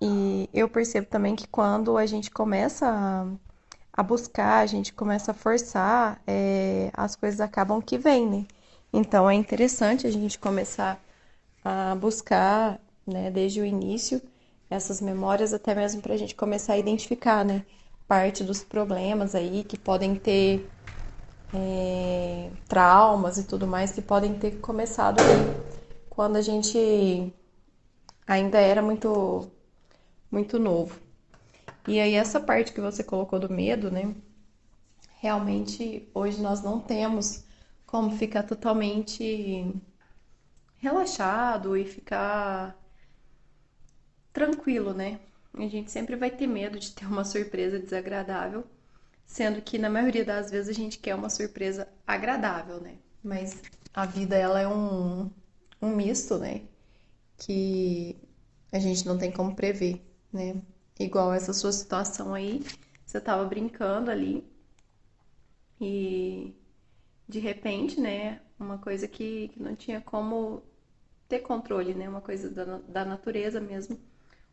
[0.00, 3.26] E eu percebo também que quando a gente começa a,
[3.92, 8.46] a buscar, a gente começa a forçar, é, as coisas acabam que vêm, né?
[8.92, 11.00] Então é interessante a gente começar
[11.64, 14.20] a buscar, né, desde o início,
[14.70, 17.64] essas memórias, até mesmo para a gente começar a identificar, né,
[18.08, 20.72] parte dos problemas aí que podem ter
[21.52, 25.79] é, traumas e tudo mais que podem ter começado aí
[26.20, 27.32] quando a gente
[28.26, 29.50] ainda era muito
[30.30, 31.00] muito novo.
[31.88, 34.14] E aí essa parte que você colocou do medo, né?
[35.18, 37.42] Realmente hoje nós não temos
[37.86, 39.74] como ficar totalmente
[40.76, 42.76] relaxado e ficar
[44.30, 45.20] tranquilo, né?
[45.54, 48.66] A gente sempre vai ter medo de ter uma surpresa desagradável,
[49.24, 52.98] sendo que na maioria das vezes a gente quer uma surpresa agradável, né?
[53.24, 53.62] Mas
[53.94, 55.30] a vida ela é um,
[55.80, 56.62] um misto, né?
[57.38, 58.16] Que
[58.72, 60.02] a gente não tem como prever,
[60.32, 60.60] né?
[60.98, 62.62] Igual essa sua situação aí,
[63.06, 64.44] você tava brincando ali
[65.80, 66.54] e
[67.28, 70.62] de repente, né, uma coisa que, que não tinha como
[71.28, 73.98] ter controle, né, uma coisa da, da natureza mesmo.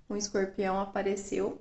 [0.10, 1.60] Um escorpião apareceu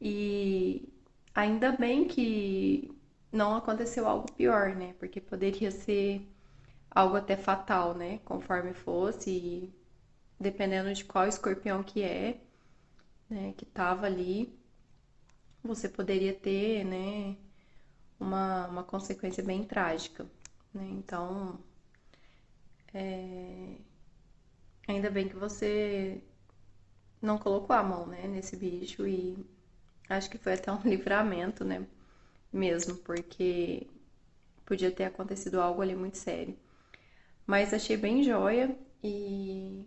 [0.00, 0.88] e
[1.34, 2.90] ainda bem que
[3.30, 6.26] não aconteceu algo pior, né, porque poderia ser
[6.96, 9.70] algo até fatal, né, conforme fosse,
[10.40, 12.40] dependendo de qual escorpião que é,
[13.30, 14.58] né, que tava ali,
[15.62, 17.36] você poderia ter, né,
[18.18, 20.26] uma, uma consequência bem trágica.
[20.74, 20.88] Né?
[20.92, 21.58] Então,
[22.94, 23.76] é...
[24.88, 26.22] ainda bem que você
[27.20, 29.46] não colocou a mão né, nesse bicho e
[30.08, 31.86] acho que foi até um livramento, né?
[32.52, 33.86] Mesmo, porque
[34.64, 36.56] podia ter acontecido algo ali muito sério.
[37.46, 39.84] Mas achei bem joia e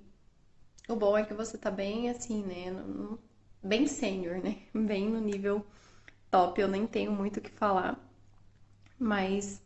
[0.88, 2.72] o bom é que você tá bem assim, né?
[2.72, 3.20] No,
[3.64, 4.58] bem sênior, né?
[4.74, 5.66] Bem no nível
[6.32, 6.62] top.
[6.62, 8.00] Eu nem tenho muito o que falar,
[8.98, 9.62] mas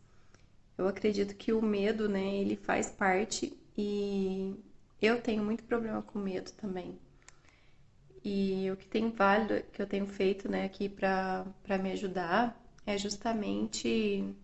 [0.76, 4.56] eu acredito que o medo, né, ele faz parte e
[5.00, 6.98] eu tenho muito problema com medo também.
[8.24, 11.44] E o que tem válido, que eu tenho feito, né, aqui para
[11.82, 14.34] me ajudar é justamente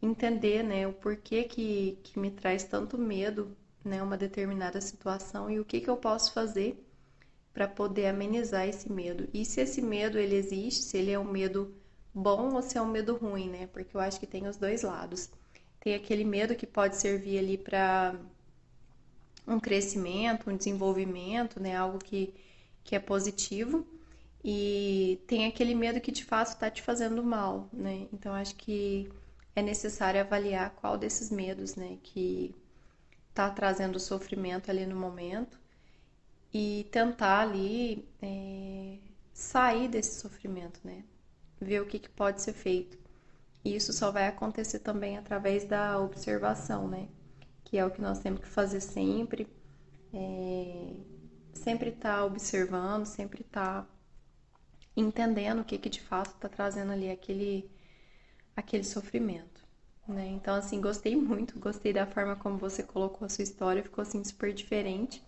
[0.00, 5.60] entender, né, o porquê que, que me traz tanto medo, né, uma determinada situação e
[5.60, 6.82] o que que eu posso fazer
[7.54, 9.28] para poder amenizar esse medo.
[9.32, 11.74] E se esse medo ele existe, se ele é um medo
[12.12, 13.66] bom ou se é um medo ruim, né?
[13.68, 15.30] Porque eu acho que tem os dois lados.
[15.80, 18.14] Tem aquele medo que pode servir ali para
[19.46, 21.76] um crescimento, um desenvolvimento, né?
[21.76, 22.34] Algo que,
[22.84, 23.86] que é positivo.
[24.44, 28.06] E tem aquele medo que de fato está te fazendo mal, né?
[28.12, 29.10] Então acho que
[29.56, 32.54] é necessário avaliar qual desses medos, né, que
[33.30, 35.58] está trazendo sofrimento ali no momento
[36.54, 38.98] e tentar ali é,
[39.32, 41.02] sair desse sofrimento, né?
[41.60, 42.98] ver o que, que pode ser feito.
[43.64, 47.08] E isso só vai acontecer também através da observação, né?
[47.64, 49.48] Que é o que nós temos que fazer sempre.
[50.12, 50.94] É...
[51.52, 53.88] Sempre estar tá observando, sempre estar tá
[54.96, 57.68] entendendo o que, que de fato está trazendo ali aquele,
[58.56, 59.64] aquele sofrimento.
[60.08, 60.26] Né?
[60.28, 64.22] Então, assim, gostei muito, gostei da forma como você colocou a sua história, ficou assim
[64.24, 65.22] super diferente.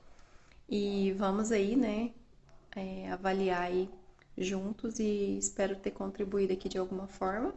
[0.69, 2.13] E vamos aí, né,
[2.77, 3.91] é, avaliar aí
[4.37, 7.55] juntos e espero ter contribuído aqui de alguma forma.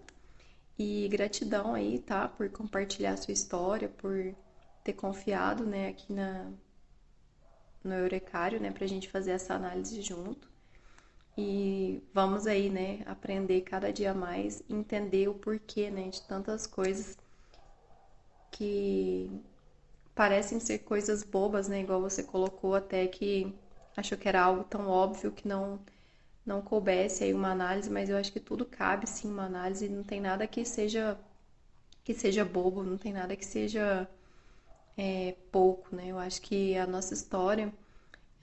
[0.80, 4.36] E gratidão aí, tá, por compartilhar a sua história, por
[4.84, 6.52] ter confiado, né, aqui na
[7.84, 10.51] no Eurecário, né, pra gente fazer essa análise junto.
[11.38, 17.18] E vamos aí, né, aprender cada dia mais, entender o porquê, né, de tantas coisas
[18.52, 19.30] que
[20.16, 23.54] parecem ser coisas bobas, né, igual você colocou até que
[23.98, 25.80] achou que era algo tão óbvio que não
[26.46, 30.04] não coubesse aí uma análise, mas eu acho que tudo cabe sim uma análise, não
[30.04, 31.20] tem nada que seja
[32.04, 34.08] que seja bobo, não tem nada que seja
[34.98, 36.08] é, pouco, né?
[36.08, 37.74] Eu acho que a nossa história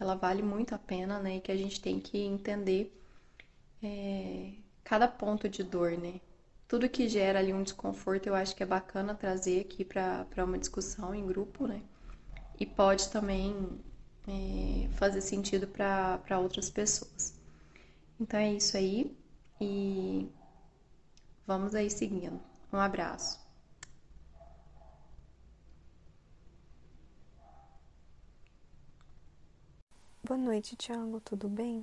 [0.01, 1.37] ela vale muito a pena, né?
[1.37, 2.93] E que a gente tem que entender
[3.83, 4.53] é,
[4.85, 6.21] cada ponto de dor, né?
[6.67, 10.59] Tudo que gera ali um desconforto, eu acho que é bacana trazer aqui para uma
[10.59, 11.83] discussão em grupo, né?
[12.61, 13.81] e pode também
[14.27, 17.39] é, fazer sentido para outras pessoas.
[18.21, 19.17] Então é isso aí
[19.61, 20.29] e
[21.47, 22.41] vamos aí seguindo.
[22.73, 23.48] Um abraço.
[30.25, 31.83] Boa noite, Thiago, tudo bem?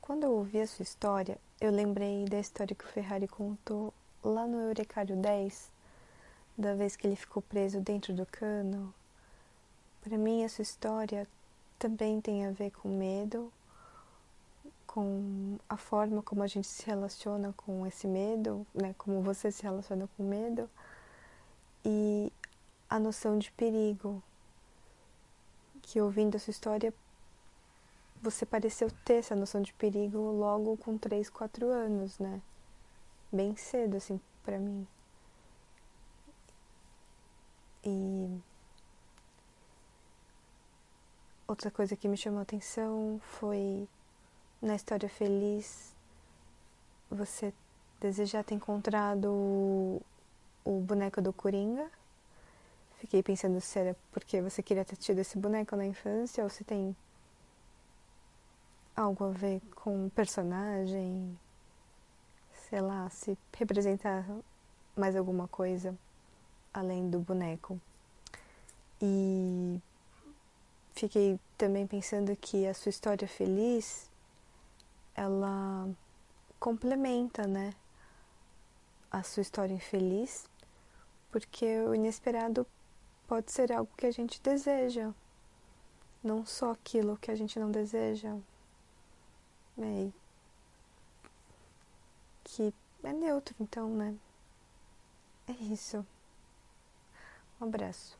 [0.00, 4.46] Quando eu ouvi a sua história, eu lembrei da história que o Ferrari contou lá
[4.46, 5.70] no Eurecário 10,
[6.56, 8.94] da vez que ele ficou preso dentro do cano.
[10.02, 11.26] Para mim, essa história
[11.80, 13.52] também tem a ver com medo,
[14.86, 18.94] com a forma como a gente se relaciona com esse medo, né?
[18.96, 20.70] Como você se relaciona com medo
[21.84, 22.32] e
[22.88, 24.22] a noção de perigo.
[25.82, 26.94] Que ouvindo essa história
[28.30, 32.42] você pareceu ter essa noção de perigo logo com 3, 4 anos, né?
[33.32, 34.86] Bem cedo, assim, para mim.
[37.84, 38.40] E
[41.46, 43.88] outra coisa que me chamou a atenção foi
[44.60, 45.94] na história feliz
[47.08, 47.54] você
[48.00, 49.30] desejar ter encontrado
[50.64, 51.88] o, boneco do Coringa.
[52.98, 56.64] Fiquei pensando se era porque você queria ter tido esse boneco na infância ou se
[56.64, 56.96] tem
[58.96, 61.38] algo a ver com personagem,
[62.68, 64.26] sei lá, se representar
[64.96, 65.96] mais alguma coisa
[66.72, 67.78] além do boneco.
[69.00, 69.80] E
[70.94, 74.10] fiquei também pensando que a sua história feliz
[75.14, 75.88] ela
[76.58, 77.74] complementa, né,
[79.10, 80.48] a sua história infeliz,
[81.30, 82.66] porque o inesperado
[83.26, 85.12] pode ser algo que a gente deseja,
[86.22, 88.36] não só aquilo que a gente não deseja,
[89.78, 90.08] é,
[92.44, 92.72] que
[93.02, 94.14] é neutro, então, né?
[95.48, 96.04] É isso.
[97.60, 98.18] Um abraço.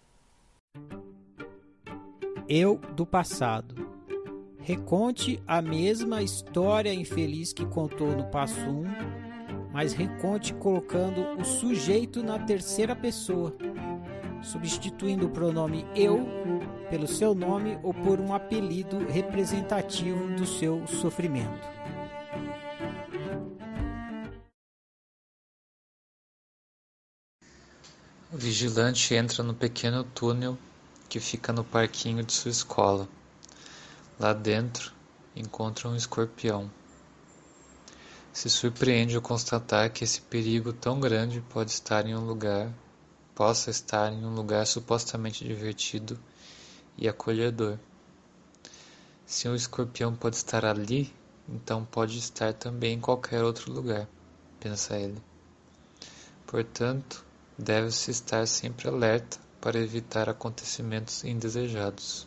[2.48, 3.96] Eu do passado.
[4.60, 8.84] Reconte a mesma história infeliz que contou no passo 1,
[9.72, 13.56] mas reconte colocando o sujeito na terceira pessoa,
[14.42, 16.26] substituindo o pronome eu
[16.90, 21.66] pelo seu nome ou por um apelido representativo do seu sofrimento.
[28.32, 30.58] O vigilante entra no pequeno túnel
[31.08, 33.08] que fica no parquinho de sua escola.
[34.18, 34.92] Lá dentro,
[35.34, 36.70] encontra um escorpião.
[38.32, 42.70] Se surpreende ao constatar que esse perigo tão grande pode estar em um lugar,
[43.36, 46.18] possa estar em um lugar supostamente divertido
[46.96, 47.78] e acolhedor.
[49.26, 51.14] Se um escorpião pode estar ali,
[51.46, 54.08] então pode estar também em qualquer outro lugar,
[54.58, 55.22] pensa ele.
[56.46, 57.22] Portanto,
[57.58, 62.26] deve-se estar sempre alerta para evitar acontecimentos indesejados.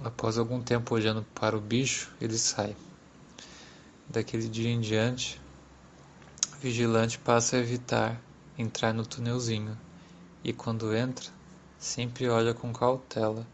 [0.00, 2.76] Após algum tempo olhando para o bicho, ele sai.
[4.08, 5.40] Daquele dia em diante,
[6.60, 8.20] vigilante passa a evitar
[8.58, 9.78] entrar no túnelzinho
[10.44, 11.30] e quando entra,
[11.78, 13.46] sempre olha com cautela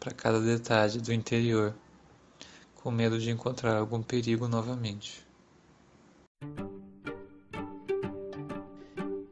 [0.00, 1.74] para cada detalhe do interior,
[2.76, 5.26] com medo de encontrar algum perigo novamente.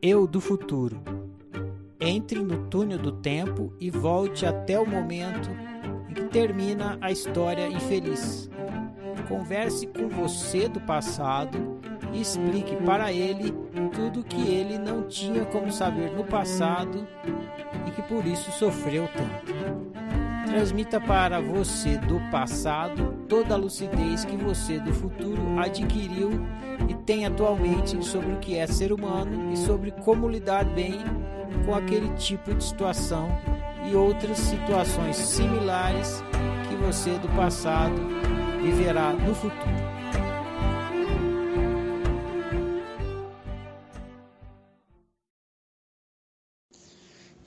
[0.03, 1.01] Eu do futuro.
[1.99, 5.49] Entre no túnel do tempo e volte até o momento
[6.09, 8.51] em que termina a história infeliz.
[9.27, 11.81] Converse com você do passado
[12.13, 13.53] e explique para ele
[13.95, 17.07] tudo que ele não tinha como saber no passado
[17.87, 19.91] e que por isso sofreu tanto.
[20.47, 26.31] Transmita para você do passado toda a lucidez que você do futuro adquiriu
[26.89, 30.99] e tem atualmente sobre o que é ser humano e sobre como lidar bem
[31.65, 33.29] com aquele tipo de situação
[33.89, 36.23] e outras situações similares
[36.69, 37.95] que você do passado
[38.63, 39.90] viverá no futuro.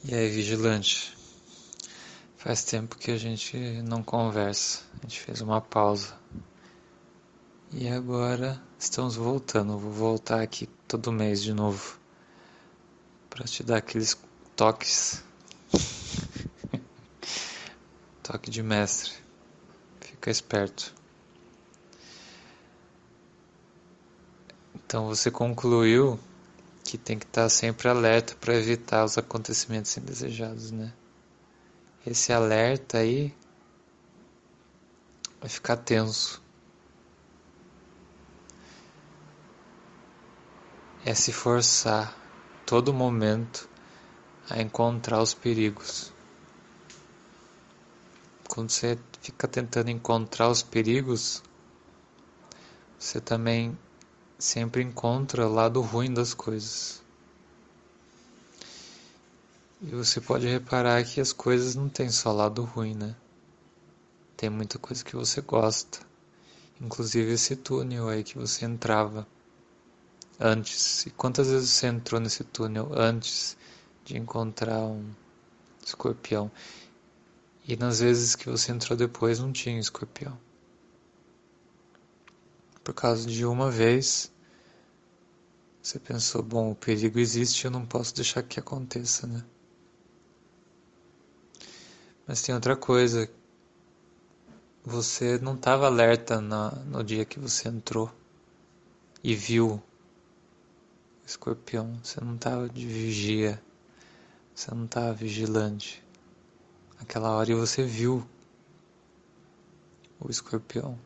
[0.05, 1.15] E aí, vigilante?
[2.35, 4.81] Faz tempo que a gente não conversa.
[4.99, 6.13] A gente fez uma pausa.
[7.71, 9.77] E agora estamos voltando.
[9.77, 11.97] Vou voltar aqui todo mês de novo
[13.29, 14.17] para te dar aqueles
[14.57, 15.23] toques.
[18.21, 19.13] Toque de mestre.
[20.01, 20.93] Fica esperto.
[24.75, 26.19] Então você concluiu
[26.93, 30.93] que tem que estar sempre alerta para evitar os acontecimentos indesejados, né?
[32.05, 33.35] Esse alerta aí
[35.41, 36.39] vai ficar tenso.
[41.03, 42.15] É se forçar
[42.63, 43.67] todo momento
[44.47, 46.13] a encontrar os perigos.
[48.47, 51.41] Quando você fica tentando encontrar os perigos,
[52.99, 53.75] você também
[54.43, 57.01] sempre encontra o lado ruim das coisas.
[59.81, 63.15] E você pode reparar que as coisas não têm só lado ruim, né?
[64.35, 65.99] Tem muita coisa que você gosta.
[66.81, 69.25] Inclusive esse túnel aí que você entrava
[70.37, 71.05] antes.
[71.05, 73.55] E quantas vezes você entrou nesse túnel antes
[74.03, 75.09] de encontrar um
[75.85, 76.51] escorpião?
[77.65, 80.37] E nas vezes que você entrou depois não tinha escorpião.
[82.83, 84.32] Por causa de uma vez,
[85.83, 89.43] você pensou, bom, o perigo existe, eu não posso deixar que aconteça, né?
[92.25, 93.29] Mas tem outra coisa.
[94.85, 98.09] Você não estava alerta no, no dia que você entrou
[99.21, 99.83] e viu o
[101.25, 101.99] escorpião.
[102.01, 103.61] Você não estava de vigia.
[104.55, 106.01] Você não estava vigilante.
[106.97, 108.25] Aquela hora você viu
[110.17, 110.97] o escorpião.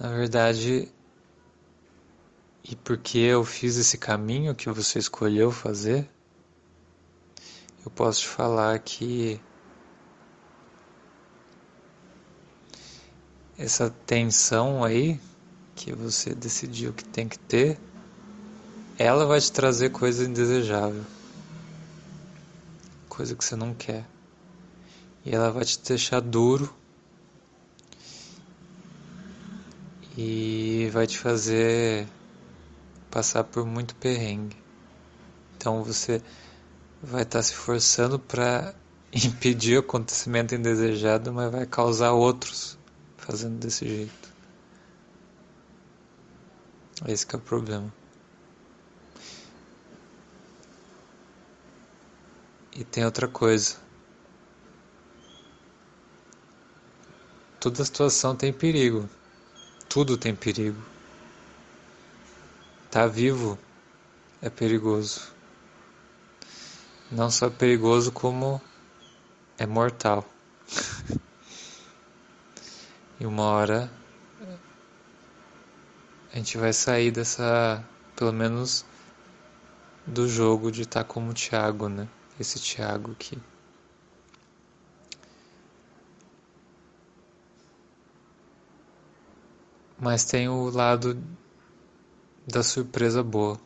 [0.00, 0.92] Na verdade,
[2.70, 6.06] e porque eu fiz esse caminho que você escolheu fazer,
[7.82, 9.40] eu posso te falar que
[13.56, 15.18] essa tensão aí
[15.74, 17.80] que você decidiu que tem que ter,
[18.98, 21.04] ela vai te trazer coisa indesejável,
[23.08, 24.04] coisa que você não quer.
[25.24, 26.72] E ela vai te deixar duro
[30.16, 32.06] e vai te fazer
[33.10, 34.56] passar por muito perrengue.
[35.56, 36.22] Então você
[37.02, 38.74] vai estar tá se forçando para
[39.12, 42.78] impedir o acontecimento indesejado, mas vai causar outros
[43.16, 44.28] fazendo desse jeito.
[47.06, 47.92] Esse é o problema.
[52.74, 53.76] E tem outra coisa.
[57.60, 59.08] Toda situação tem perigo.
[59.88, 60.80] Tudo tem perigo.
[62.90, 63.58] Tá vivo
[64.40, 65.38] é perigoso
[67.10, 68.60] não só é perigoso como
[69.56, 70.28] é mortal.
[73.18, 73.90] e uma hora
[76.32, 77.82] a gente vai sair dessa,
[78.14, 78.84] pelo menos
[80.06, 82.06] do jogo de estar tá como o Thiago, né?
[82.38, 83.38] Esse Thiago aqui.
[89.98, 91.20] Mas tem o lado
[92.48, 93.60] da surpresa boa.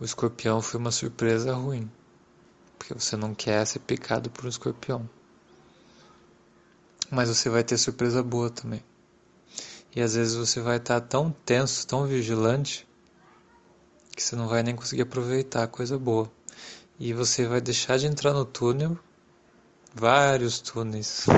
[0.00, 1.90] O escorpião foi uma surpresa ruim,
[2.78, 5.08] porque você não quer ser picado por um escorpião.
[7.10, 8.82] Mas você vai ter surpresa boa também.
[9.94, 12.88] E às vezes você vai estar tão tenso, tão vigilante,
[14.16, 16.32] que você não vai nem conseguir aproveitar a coisa boa.
[16.98, 18.98] E você vai deixar de entrar no túnel,
[19.94, 21.26] vários túneis.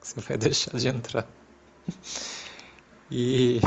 [0.00, 1.28] Você vai deixar de entrar.
[3.10, 3.60] E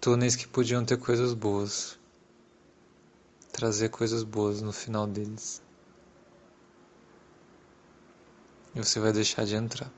[0.00, 1.98] túneis que podiam ter coisas boas,
[3.52, 5.60] trazer coisas boas no final deles.
[8.74, 9.92] E você vai deixar de entrar.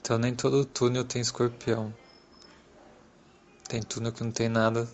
[0.00, 1.94] Então nem todo túnel tem escorpião.
[3.68, 4.88] Tem túnel que não tem nada.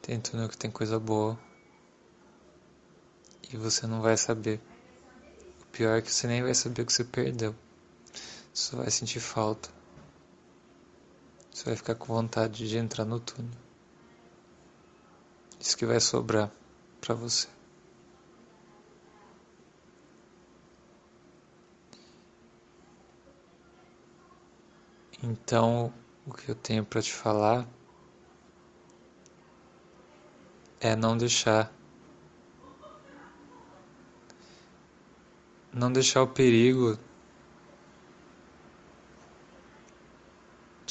[0.00, 1.38] Tem túnel que tem coisa boa.
[3.52, 4.60] E você não vai saber.
[5.62, 7.54] O pior é que você nem vai saber que você perdeu.
[8.54, 9.79] Você vai sentir falta.
[11.60, 13.52] Você vai ficar com vontade de entrar no túnel.
[15.60, 16.50] Isso que vai sobrar
[17.02, 17.48] para você.
[25.22, 25.92] Então,
[26.26, 27.68] o que eu tenho para te falar
[30.80, 31.70] é não deixar
[35.70, 36.98] não deixar o perigo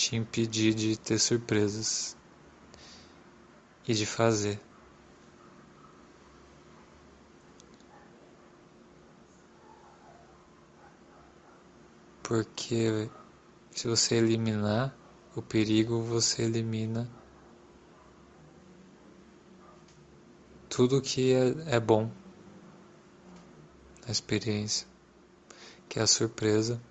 [0.10, 2.18] te impedir de ter surpresas
[3.88, 4.60] e de fazer.
[12.24, 13.08] Porque
[13.70, 14.98] se você eliminar
[15.36, 17.08] o perigo, você elimina
[20.68, 22.10] tudo que é, é bom
[24.04, 24.88] na experiência,
[25.88, 26.82] que é a surpresa,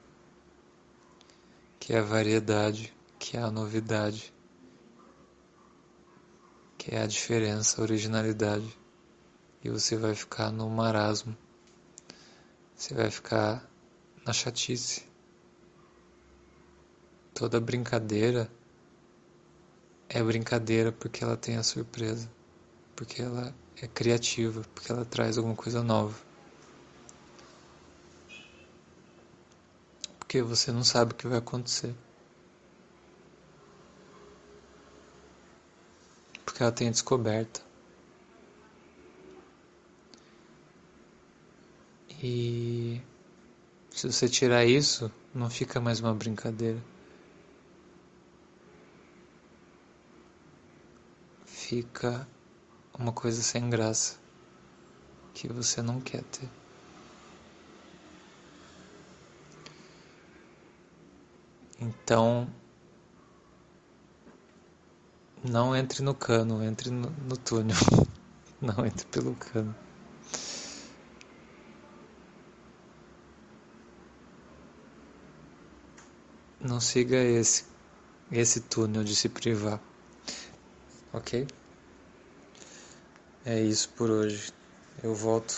[1.80, 4.32] que é a variedade, que é a novidade,
[6.76, 8.78] que é a diferença, a originalidade.
[9.62, 11.36] E você vai ficar no marasmo,
[12.74, 13.68] você vai ficar
[14.24, 15.04] na chatice,
[17.34, 18.50] toda brincadeira
[20.08, 22.30] é brincadeira porque ela tem a surpresa,
[22.96, 26.16] porque ela é criativa, porque ela traz alguma coisa nova.
[30.18, 31.94] Porque você não sabe o que vai acontecer.
[36.58, 37.60] Porque ela tem descoberta.
[42.20, 43.00] E
[43.92, 46.82] se você tirar isso, não fica mais uma brincadeira.
[51.46, 52.26] Fica
[52.98, 54.18] uma coisa sem graça
[55.32, 56.50] que você não quer ter.
[61.80, 62.52] Então,
[65.44, 67.76] não entre no cano, entre no, no túnel.
[68.60, 69.72] Não entre pelo cano.
[76.60, 77.64] Não siga esse
[78.32, 79.80] esse túnel de se privar.
[81.12, 81.46] OK?
[83.44, 84.52] É isso por hoje.
[85.02, 85.54] Eu volto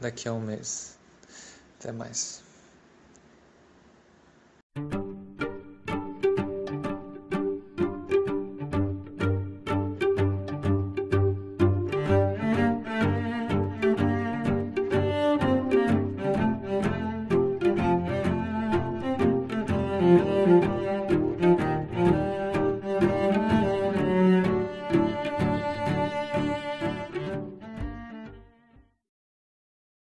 [0.00, 0.96] daqui a um mês.
[1.78, 2.45] Até mais.